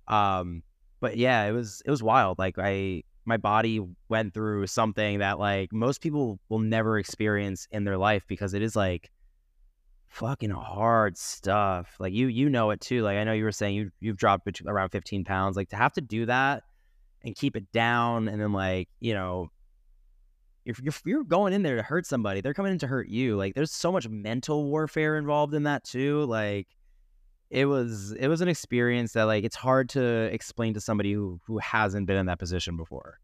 [0.08, 0.64] Um,
[1.00, 2.40] but yeah, it was it was wild.
[2.40, 7.84] Like I my body went through something that like most people will never experience in
[7.84, 9.12] their life because it is like
[10.08, 11.96] fucking hard stuff.
[12.00, 13.04] Like you you know it too.
[13.04, 15.56] Like I know you were saying you you've dropped around 15 pounds.
[15.58, 16.64] Like to have to do that
[17.24, 19.50] and keep it down and then like, you know,
[20.68, 23.38] if you're, you're going in there to hurt somebody, they're coming in to hurt you.
[23.38, 26.26] Like there's so much mental warfare involved in that too.
[26.26, 26.68] Like
[27.50, 31.40] it was it was an experience that like it's hard to explain to somebody who
[31.46, 33.18] who hasn't been in that position before.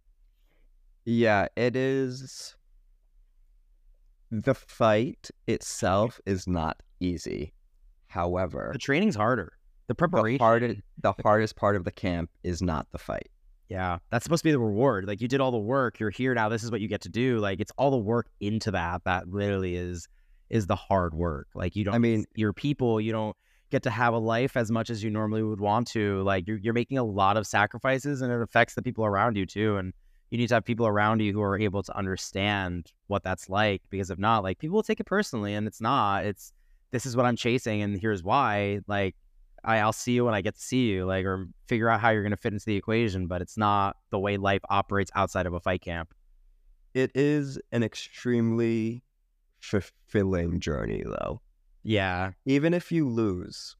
[1.03, 2.55] Yeah, it is
[4.31, 7.53] the fight itself is not easy.
[8.07, 9.51] However, the training's harder.
[9.87, 13.29] The preparation the, hardest, the hardest part of the camp is not the fight.
[13.69, 15.07] Yeah, that's supposed to be the reward.
[15.07, 16.49] Like you did all the work, you're here now.
[16.49, 17.39] This is what you get to do.
[17.39, 20.07] Like it's all the work into that that literally is
[20.49, 21.47] is the hard work.
[21.55, 21.95] Like you don't.
[21.95, 23.01] I mean, your people.
[23.01, 23.35] You don't
[23.73, 26.21] get to have a life as much as you normally would want to.
[26.21, 29.47] Like you're, you're making a lot of sacrifices and it affects the people around you
[29.47, 29.77] too.
[29.77, 29.93] And
[30.29, 33.81] you need to have people around you who are able to understand what that's like
[33.89, 36.23] because if not, like people will take it personally and it's not.
[36.23, 36.53] It's
[36.91, 38.79] this is what I'm chasing and here's why.
[38.87, 39.15] Like
[39.63, 42.09] I, I'll see you when I get to see you, like, or figure out how
[42.09, 45.45] you're going to fit into the equation, but it's not the way life operates outside
[45.45, 46.13] of a fight camp.
[46.93, 49.03] It is an extremely
[49.59, 51.41] fulfilling journey, though.
[51.83, 52.31] Yeah.
[52.45, 53.75] Even if you lose,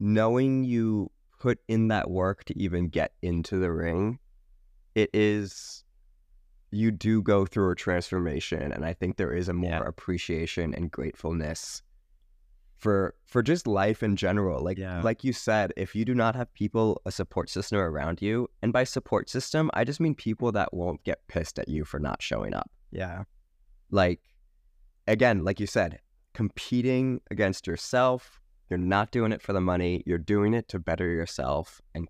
[0.00, 4.18] knowing you put in that work to even get into the ring,
[4.94, 5.84] it is
[6.70, 9.86] you do go through a transformation and I think there is a more yeah.
[9.86, 11.82] appreciation and gratefulness
[12.78, 14.62] for for just life in general.
[14.62, 15.00] Like yeah.
[15.02, 18.72] like you said, if you do not have people a support system around you, and
[18.72, 22.22] by support system, I just mean people that won't get pissed at you for not
[22.22, 22.70] showing up.
[22.90, 23.24] Yeah.
[23.90, 24.20] Like
[25.06, 26.00] again, like you said,
[26.34, 28.40] competing against yourself.
[28.70, 30.02] You're not doing it for the money.
[30.06, 32.08] You're doing it to better yourself and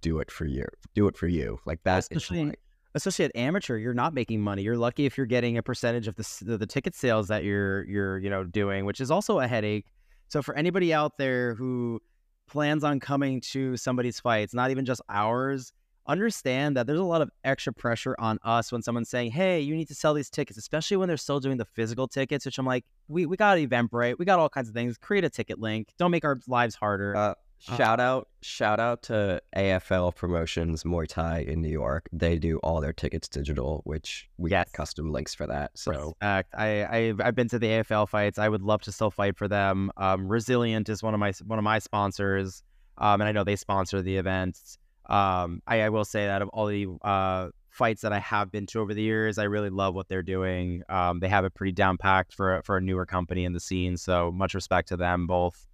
[0.00, 0.66] do it for you.
[0.94, 1.58] Do it for you.
[1.64, 1.98] Like that.
[1.98, 2.52] Especially,
[2.94, 4.62] especially at amateur, you're not making money.
[4.62, 7.84] You're lucky if you're getting a percentage of the, the the ticket sales that you're
[7.84, 9.86] you're you know doing, which is also a headache.
[10.34, 12.02] So for anybody out there who
[12.48, 15.72] plans on coming to somebody's fights, not even just ours,
[16.08, 19.76] understand that there's a lot of extra pressure on us when someone's saying, Hey, you
[19.76, 22.66] need to sell these tickets, especially when they're still doing the physical tickets, which I'm
[22.66, 24.98] like, we, we got Eventbrite, we got all kinds of things.
[24.98, 25.94] Create a ticket link.
[25.98, 27.14] Don't make our lives harder.
[27.14, 32.08] Uh shout out, shout out to AFL Promotions Muay Thai in New York.
[32.12, 34.70] They do all their tickets digital, which we yes.
[34.72, 35.72] custom links for that.
[35.74, 36.16] So.
[36.20, 38.38] I, I I've been to the AFL fights.
[38.38, 39.90] I would love to still fight for them.
[39.96, 42.62] Um, Resilient is one of my one of my sponsors,
[42.98, 44.78] um, and I know they sponsor the events.
[45.06, 48.64] Um, I, I, will say that of all the uh, fights that I have been
[48.66, 50.82] to over the years, I really love what they're doing.
[50.88, 53.98] Um, they have it pretty down packed for for a newer company in the scene.
[53.98, 55.66] So much respect to them both.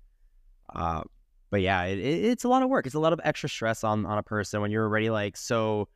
[0.75, 1.03] Uh,
[1.51, 2.87] but yeah, it, it, it's a lot of work.
[2.87, 5.89] It's a lot of extra stress on on a person when you're already like so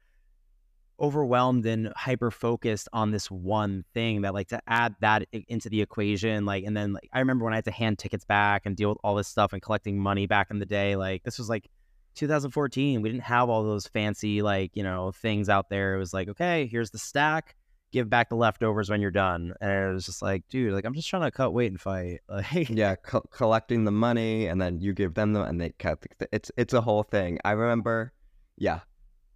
[1.01, 5.83] overwhelmed and hyper focused on this one thing that like to add that into the
[5.83, 8.77] equation like and then like I remember when I had to hand tickets back and
[8.77, 11.49] deal with all this stuff and collecting money back in the day like this was
[11.49, 11.69] like
[12.15, 16.15] 2014 we didn't have all those fancy like you know things out there it was
[16.15, 17.57] like okay here's the stack
[17.95, 20.95] give back the leftovers when you're done and it was just like dude like i'm
[20.95, 24.81] just trying to cut weight and fight like yeah co- collecting the money and then
[24.81, 28.13] you give them the and they cut the, it's it's a whole thing i remember
[28.59, 28.81] yeah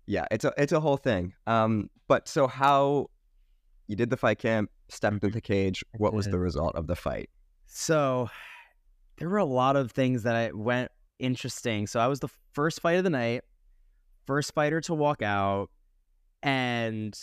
[0.06, 3.06] yeah it's a it's a whole thing um but so how
[3.88, 5.82] you did the fight camp, stepped into the cage.
[5.96, 7.30] What was the result of the fight?
[7.66, 8.28] So
[9.16, 11.86] there were a lot of things that I went interesting.
[11.86, 13.42] So I was the first fight of the night,
[14.26, 15.70] first fighter to walk out,
[16.42, 17.18] and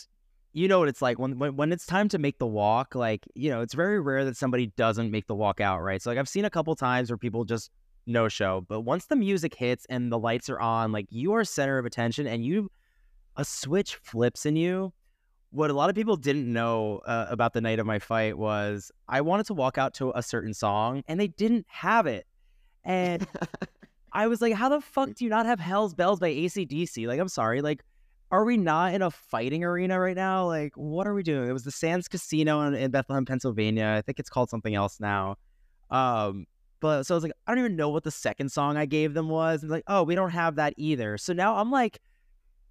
[0.56, 2.96] you know what it's like when, when when it's time to make the walk.
[2.96, 6.02] Like you know, it's very rare that somebody doesn't make the walk out, right?
[6.02, 7.72] So like I've seen a couple times where people just
[8.06, 11.44] no show, but once the music hits and the lights are on, like you are
[11.44, 12.72] center of attention, and you
[13.36, 14.94] a switch flips in you.
[15.50, 18.94] What a lot of people didn't know uh, about the night of my fight was
[19.10, 22.26] I wanted to walk out to a certain song and they didn't have it.
[22.86, 23.28] And
[24.14, 27.08] I was like, how the fuck do you not have Hell's Bells by ACDC?
[27.08, 27.62] Like, I'm sorry.
[27.62, 27.84] Like,
[28.32, 30.48] are we not in a fighting arena right now?
[30.48, 31.50] Like, what are we doing?
[31.50, 33.96] It was the Sands Casino in, in Bethlehem, Pennsylvania.
[33.98, 35.36] I think it's called something else now.
[35.92, 36.46] Um,
[36.80, 39.14] but so I was like, I don't even know what the second song I gave
[39.14, 39.62] them was.
[39.62, 41.18] And like, oh, we don't have that either.
[41.18, 42.00] So now I'm like,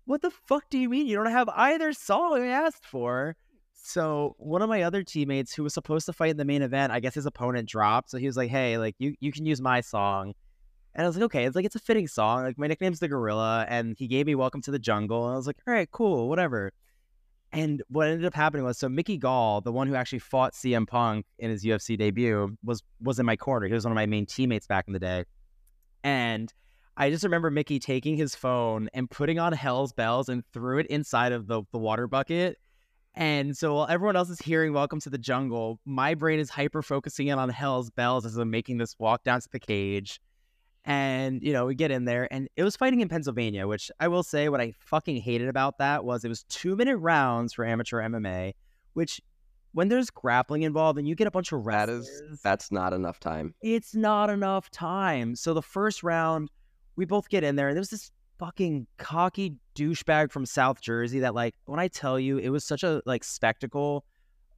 [0.07, 3.37] what the fuck do you mean you don't have either song I asked for?
[3.73, 6.93] So one of my other teammates who was supposed to fight in the main event,
[6.93, 8.11] I guess his opponent dropped.
[8.11, 10.35] So he was like, hey, like you you can use my song.
[10.95, 12.45] And I was like, okay, it's like it's a fitting song.
[12.45, 15.27] Like my nickname's the Gorilla, and he gave me Welcome to the Jungle.
[15.27, 16.73] And I was like, all right, cool, whatever.
[17.53, 20.87] And what ended up happening was, so Mickey Gall, the one who actually fought CM
[20.87, 23.67] Punk in his UFC debut, was was in my corner.
[23.67, 25.25] He was one of my main teammates back in the day,
[26.03, 26.53] and
[26.97, 30.87] I just remember Mickey taking his phone and putting on Hell's Bells and threw it
[30.87, 32.57] inside of the, the water bucket.
[33.17, 36.83] And so while everyone else is hearing Welcome to the Jungle, my brain is hyper
[36.83, 40.21] focusing in on Hell's Bells as I'm making this walk down to the cage.
[40.85, 44.09] And, you know, we get in there and it was fighting in Pennsylvania, which I
[44.09, 47.65] will say what I fucking hated about that was it was two minute rounds for
[47.65, 48.53] amateur MMA,
[48.93, 49.21] which
[49.73, 52.93] when there's grappling involved and you get a bunch of That wrestlers, is that's not
[52.93, 53.55] enough time.
[53.63, 55.35] it's not enough time.
[55.35, 56.51] So the first round,
[56.97, 61.19] we both get in there, and there was this fucking cocky douchebag from South Jersey
[61.21, 64.05] that, like, when I tell you, it was such a like spectacle.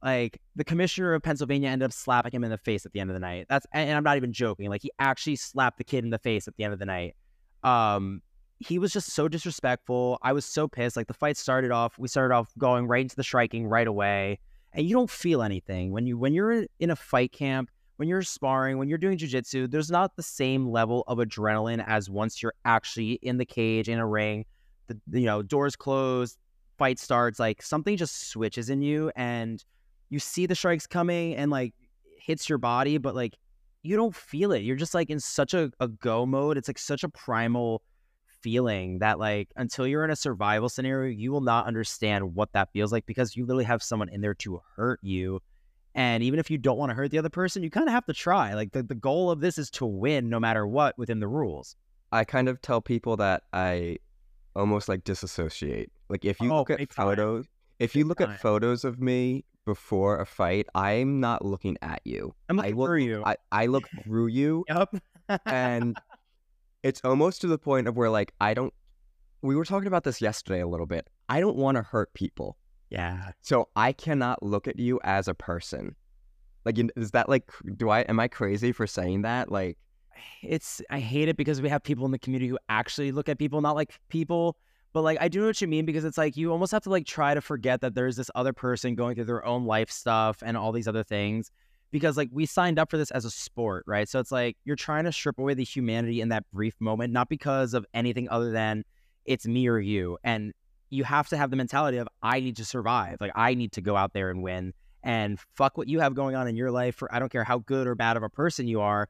[0.03, 3.09] Like the commissioner of Pennsylvania ended up slapping him in the face at the end
[3.09, 3.47] of the night.
[3.49, 4.69] That's and I'm not even joking.
[4.69, 7.15] Like he actually slapped the kid in the face at the end of the night.
[7.63, 8.21] Um,
[8.59, 10.19] he was just so disrespectful.
[10.21, 10.97] I was so pissed.
[10.97, 14.39] Like the fight started off, we started off going right into the striking right away,
[14.73, 18.21] and you don't feel anything when you when you're in a fight camp when you're
[18.21, 22.53] sparring, when you're doing jujitsu, there's not the same level of adrenaline as once you're
[22.63, 24.45] actually in the cage in a ring.
[24.87, 26.37] The you know doors closed,
[26.77, 27.39] fight starts.
[27.39, 29.63] Like something just switches in you, and
[30.09, 31.73] you see the strikes coming, and like
[32.19, 33.35] hits your body, but like
[33.83, 34.63] you don't feel it.
[34.63, 36.57] You're just like in such a, a go mode.
[36.57, 37.81] It's like such a primal
[38.41, 42.69] feeling that like until you're in a survival scenario, you will not understand what that
[42.73, 45.41] feels like because you literally have someone in there to hurt you
[45.97, 48.05] and even if you don't want to hurt the other person, you kind of have
[48.05, 48.53] to try.
[48.53, 51.75] Like the, the goal of this is to win no matter what within the rules.
[52.11, 53.97] I kind of tell people that I
[54.55, 55.91] almost like disassociate.
[56.07, 57.47] Like if you Oh, look at photos,
[57.79, 62.33] if you look at photos of me before a fight, I'm not looking at you.
[62.49, 63.23] I'm I look, for you.
[63.25, 64.93] I, I look through you, yep.
[65.45, 65.95] and
[66.83, 68.73] it's almost to the point of where like I don't.
[69.41, 71.07] We were talking about this yesterday a little bit.
[71.29, 72.57] I don't want to hurt people,
[72.89, 73.31] yeah.
[73.41, 75.95] so I cannot look at you as a person.
[76.65, 77.43] Like, is that like?
[77.75, 79.51] Do I am I crazy for saying that?
[79.51, 79.77] Like,
[80.41, 83.37] It's I hate it because we have people in the community who actually look at
[83.37, 84.57] people not like people.
[84.93, 86.89] But like I do know what you mean because it's like you almost have to
[86.89, 90.41] like try to forget that there's this other person going through their own life stuff
[90.43, 91.51] and all these other things.
[91.91, 94.09] Because like we signed up for this as a sport, right?
[94.09, 97.29] So it's like you're trying to strip away the humanity in that brief moment, not
[97.29, 98.83] because of anything other than
[99.25, 100.17] it's me or you.
[100.23, 100.53] And
[100.89, 103.17] you have to have the mentality of I need to survive.
[103.19, 104.73] Like I need to go out there and win.
[105.03, 106.95] And fuck what you have going on in your life.
[106.95, 109.07] For I don't care how good or bad of a person you are.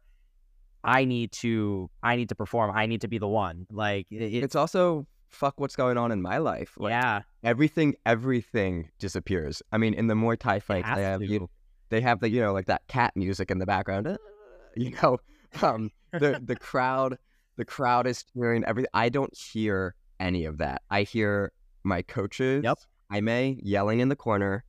[0.84, 2.76] I need to I need to perform.
[2.76, 3.66] I need to be the one.
[3.72, 6.74] Like it, it's it's also fuck what's going on in my life.
[6.78, 7.22] Like, yeah.
[7.44, 9.62] everything everything disappears.
[9.72, 11.50] I mean, in the Muay Thai fights, they have you,
[11.90, 14.08] they have the you know like that cat music in the background.
[14.08, 14.18] "Uh,"
[14.76, 15.18] You know,
[15.62, 17.18] um, the the crowd
[17.56, 18.90] the crowd is cheering everything.
[18.94, 20.84] I don't hear any of that.
[20.92, 21.52] I hear
[21.84, 22.64] my coaches.
[22.64, 22.78] Yep.
[23.10, 24.64] I may yelling in the corner,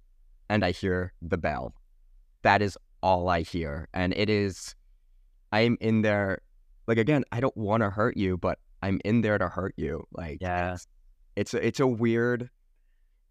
[0.48, 1.74] and I hear the bell.
[2.42, 4.74] That is all I hear, and it is.
[5.52, 6.40] I'm in there.
[6.86, 10.04] Like again, I don't want to hurt you, but I'm in there to hurt you.
[10.12, 10.74] Like Yeah.
[10.74, 10.86] it's
[11.36, 12.50] it's a, it's a weird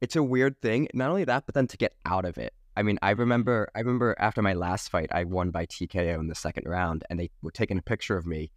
[0.01, 0.87] it's a weird thing.
[0.93, 2.53] Not only that, but then to get out of it.
[2.75, 3.21] I mean, I mm-hmm.
[3.21, 7.03] remember I remember after my last fight, I won by TKO in the second round,
[7.09, 8.51] and they were taking a picture of me,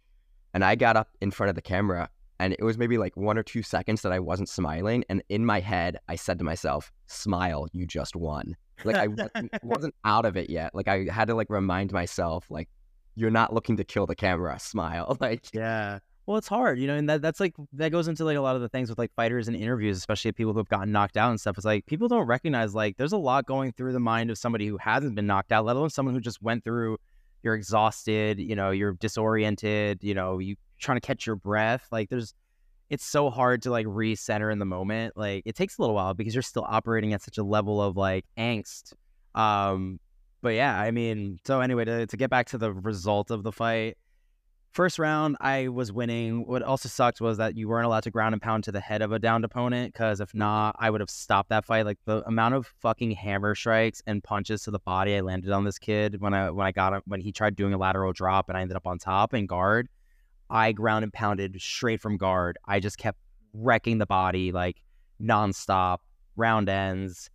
[0.53, 2.07] and I got up in front of the camera,
[2.39, 5.45] and it was maybe like one or two seconds that I wasn't smiling, and in
[5.45, 10.25] my head, I said to myself, "Smile, you just won." Like I wasn't, wasn't out
[10.25, 10.75] of it yet.
[10.75, 12.69] Like I had to like remind myself, like,
[13.15, 14.59] you're not looking to kill the camera.
[14.59, 15.99] Smile, like Yeah.
[16.25, 18.55] Well, it's hard, you know, and that, that's like that goes into like a lot
[18.55, 21.31] of the things with like fighters and interviews, especially people who have gotten knocked out
[21.31, 21.57] and stuff.
[21.57, 24.67] It's like people don't recognize like there's a lot going through the mind of somebody
[24.67, 26.97] who hasn't been knocked out, let alone someone who just went through.
[27.41, 31.87] You're exhausted, you know, you're disoriented, you know, you trying to catch your breath.
[31.91, 32.35] Like there's,
[32.91, 35.17] it's so hard to like recenter in the moment.
[35.17, 37.97] Like it takes a little while because you're still operating at such a level of
[37.97, 38.93] like angst.
[39.33, 39.99] Um,
[40.43, 43.51] but yeah, I mean, so anyway, to to get back to the result of the
[43.51, 43.97] fight
[44.71, 46.47] First round, I was winning.
[46.47, 49.01] What also sucked was that you weren't allowed to ground and pound to the head
[49.01, 50.39] of a downed opponent because if mm-hmm.
[50.39, 51.85] not, I would have stopped that fight.
[51.85, 55.65] Like the amount of fucking hammer strikes and punches to the body I landed on
[55.65, 58.47] this kid when I when I got him when he tried doing a lateral drop
[58.47, 59.89] and I ended up on top and guard.
[60.49, 62.57] I ground and pounded straight from guard.
[62.65, 63.19] I just kept
[63.53, 64.81] wrecking the body like
[65.21, 65.97] nonstop.
[66.37, 67.29] Round ends.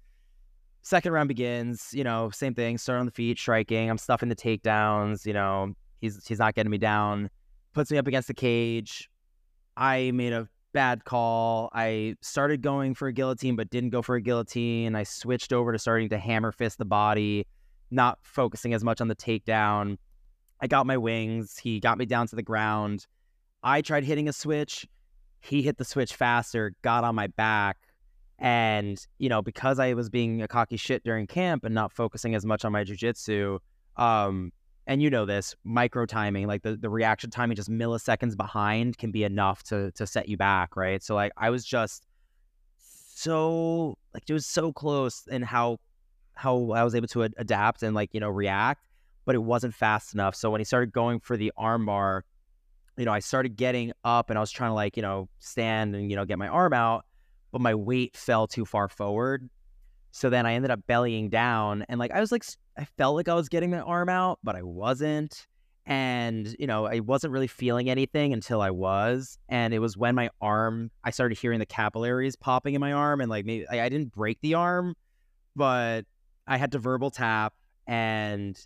[0.81, 1.91] Second round begins.
[1.93, 2.79] You know, same thing.
[2.79, 3.91] Start on the feet, striking.
[3.91, 5.27] I'm stuffing the takedowns.
[5.27, 7.31] You know, He's he's not getting me down.
[7.73, 9.11] Puts me up against the cage.
[9.77, 11.71] I made a bad call.
[11.73, 14.95] I started going for a guillotine, but didn't go for a guillotine.
[14.95, 17.47] I switched over to starting to hammer fist the body,
[17.91, 19.99] not focusing as much on the takedown.
[20.61, 21.59] I got my wings.
[21.59, 23.07] He got me down to the ground.
[23.63, 24.87] I tried hitting a switch.
[25.41, 27.79] He hit the switch faster, got on my back.
[28.39, 32.35] And, you know, because I was being a cocky shit during camp and not focusing
[32.35, 33.59] as much on my jujitsu,
[33.97, 34.53] um,
[34.87, 39.11] and you know this micro timing like the, the reaction timing just milliseconds behind can
[39.11, 41.03] be enough to to set you back right?
[41.03, 42.07] So like i was just
[42.79, 45.79] so like it was so close in how
[46.35, 48.87] how i was able to ad- adapt and like you know react
[49.25, 50.37] but it wasn't fast enough.
[50.37, 52.23] So when he started going for the armbar
[52.97, 55.95] you know i started getting up and i was trying to like you know stand
[55.95, 57.05] and you know get my arm out
[57.53, 59.49] but my weight fell too far forward.
[60.11, 62.45] So then i ended up bellying down and like i was like
[62.79, 65.47] I felt like I was getting my arm out, but I wasn't.
[65.87, 69.39] And, you know, I wasn't really feeling anything until I was.
[69.49, 73.21] And it was when my arm, I started hearing the capillaries popping in my arm.
[73.21, 74.97] And like maybe I, didn't break the arm,
[75.55, 76.05] but
[76.47, 77.55] I had to verbal tap
[77.87, 78.59] and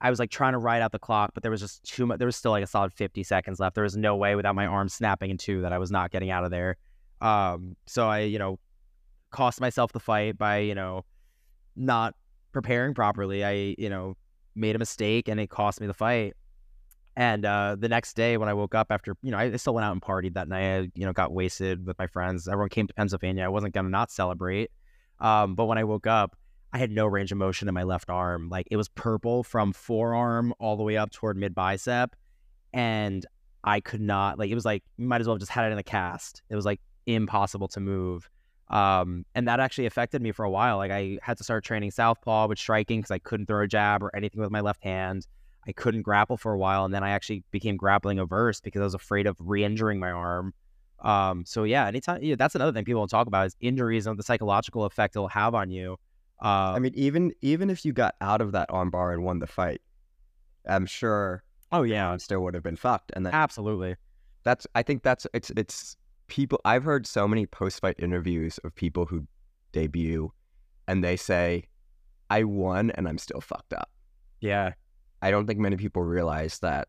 [0.00, 2.18] I was like trying to ride out the clock, but there was just too much.
[2.18, 3.74] There was still like a solid 50 seconds left.
[3.74, 6.30] There was no way without my arm snapping in two that I was not getting
[6.30, 6.76] out of there.
[7.20, 8.58] Um, so I, you know,
[9.30, 11.04] cost myself the fight by, you know,
[11.76, 12.14] not
[12.52, 13.44] preparing properly.
[13.44, 14.16] I, you know,
[14.54, 16.34] made a mistake and it cost me the fight.
[17.14, 19.84] And uh, the next day when I woke up after, you know, I still went
[19.84, 20.64] out and partied that night.
[20.64, 22.48] I, you know, got wasted with my friends.
[22.48, 23.44] Everyone came to Pennsylvania.
[23.44, 24.70] I wasn't going to not celebrate.
[25.20, 26.36] Um, but when I woke up,
[26.72, 28.48] I had no range of motion in my left arm.
[28.48, 32.16] Like it was purple from forearm all the way up toward mid bicep.
[32.72, 33.26] And
[33.62, 35.72] I could not, like, it was like, you might as well have just had it
[35.72, 36.42] in a cast.
[36.48, 38.30] It was like impossible to move.
[38.68, 40.78] Um, and that actually affected me for a while.
[40.78, 44.02] Like I had to start training southpaw with striking because I couldn't throw a jab
[44.02, 45.26] or anything with my left hand.
[45.66, 48.84] I couldn't grapple for a while, and then I actually became grappling averse because I
[48.84, 50.54] was afraid of re-injuring my arm.
[51.00, 54.18] Um, so yeah, anytime yeah, that's another thing people don't talk about is injuries and
[54.18, 55.98] the psychological effect it'll have on you.
[56.42, 59.46] Uh, I mean, even even if you got out of that armbar and won the
[59.46, 59.80] fight,
[60.66, 61.44] I'm sure.
[61.70, 63.12] Oh yeah, I still would have been fucked.
[63.14, 63.96] And that, absolutely,
[64.42, 65.96] that's I think that's it's it's
[66.32, 69.26] people I've heard so many post fight interviews of people who
[69.72, 70.32] debut
[70.88, 71.64] and they say,
[72.30, 73.90] I won and I'm still fucked up.
[74.40, 74.72] Yeah.
[75.20, 76.88] I don't think many people realize that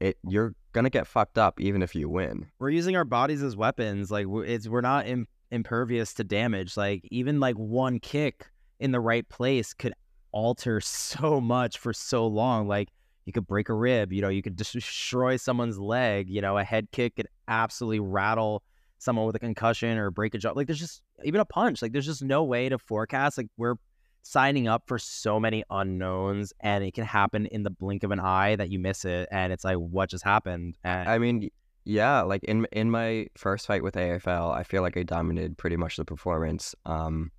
[0.00, 2.46] it you're gonna get fucked up even if you win.
[2.58, 4.10] We're using our bodies as weapons.
[4.10, 6.76] Like it's we're not Im- impervious to damage.
[6.76, 8.50] Like even like one kick
[8.80, 9.94] in the right place could
[10.30, 12.68] alter so much for so long.
[12.68, 12.90] Like
[13.28, 16.64] you could break a rib, you know, you could destroy someone's leg, you know, a
[16.64, 18.62] head kick could absolutely rattle
[18.96, 20.52] someone with a concussion or break a jaw.
[20.52, 23.36] Like there's just even a punch, like there's just no way to forecast.
[23.36, 23.74] Like we're
[24.22, 28.18] signing up for so many unknowns and it can happen in the blink of an
[28.18, 30.78] eye that you miss it and it's like what just happened.
[30.82, 31.50] And I mean,
[31.84, 35.76] yeah, like in in my first fight with AFL, I feel like I dominated pretty
[35.76, 36.74] much the performance.
[36.86, 37.30] Um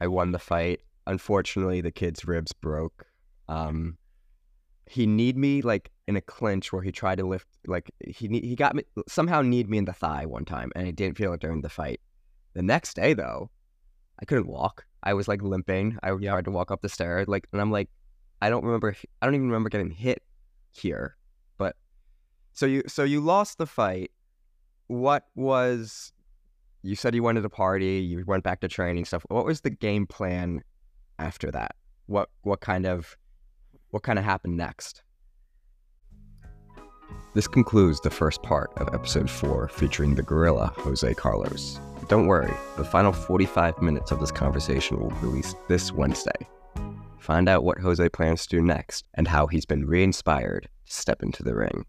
[0.00, 0.80] I won the fight.
[1.06, 3.06] Unfortunately, the kid's ribs broke.
[3.48, 3.98] Um
[4.86, 8.54] he kneed me like in a clinch where he tried to lift like he he
[8.54, 11.40] got me somehow kneed me in the thigh one time and I didn't feel it
[11.40, 12.00] during the fight.
[12.54, 13.50] The next day though,
[14.20, 14.86] I couldn't walk.
[15.02, 15.98] I was like limping.
[16.02, 17.90] I tried to walk up the stairs like and I'm like
[18.40, 20.22] I don't remember I don't even remember getting hit
[20.70, 21.16] here.
[21.58, 21.76] But
[22.52, 24.12] so you so you lost the fight.
[24.86, 26.12] What was
[26.82, 29.24] you said you wanted to the party, you went back to training stuff.
[29.28, 30.62] What was the game plan
[31.18, 31.74] after that?
[32.06, 33.16] What what kind of
[33.90, 35.02] what kind of happened next?
[37.34, 41.78] This concludes the first part of episode 4 featuring the gorilla Jose Carlos.
[42.08, 46.48] don't worry, the final 45 minutes of this conversation will be released this Wednesday.
[47.18, 50.92] Find out what Jose plans to do next and how he's been re inspired to
[50.92, 51.84] step into the ring.